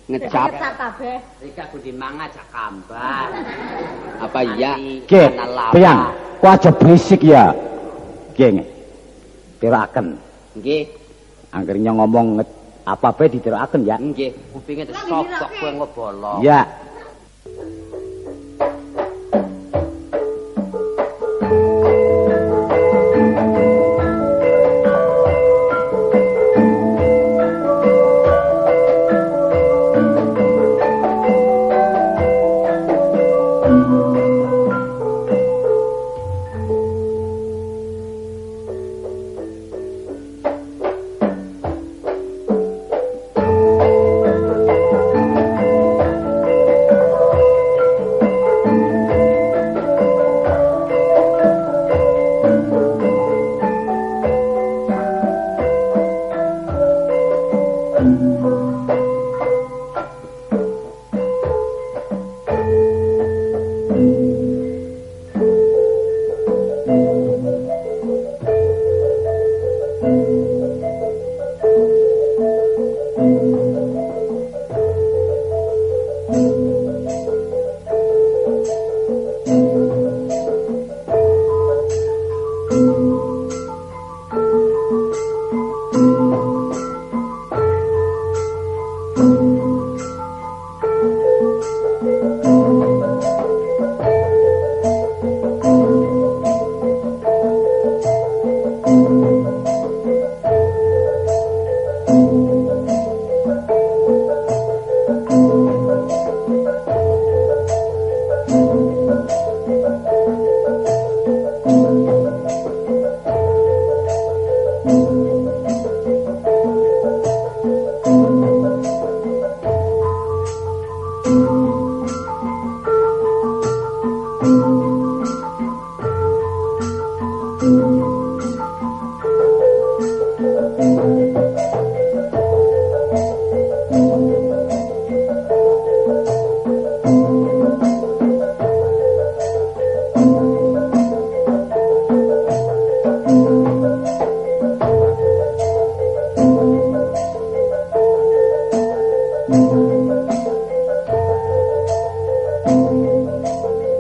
[0.08, 0.56] Ngecap.
[0.56, 1.18] Ngecap kabeh.
[1.44, 3.28] Rika budi manga jak kambar.
[4.24, 4.80] Apa iya?
[4.80, 5.28] Nggih,
[5.76, 6.16] peyan.
[6.40, 7.52] Ku aja berisik ya.
[8.32, 8.77] Nggih.
[9.58, 9.62] Nggih.
[9.66, 10.08] Tiraken.
[10.62, 10.84] Nggih.
[11.50, 12.38] Anggernya ngomong
[12.88, 13.98] apa bae ditiraken ya.
[13.98, 16.40] Nggih, kupinge terus sosok kowe ngebolong.
[16.46, 16.64] Ya.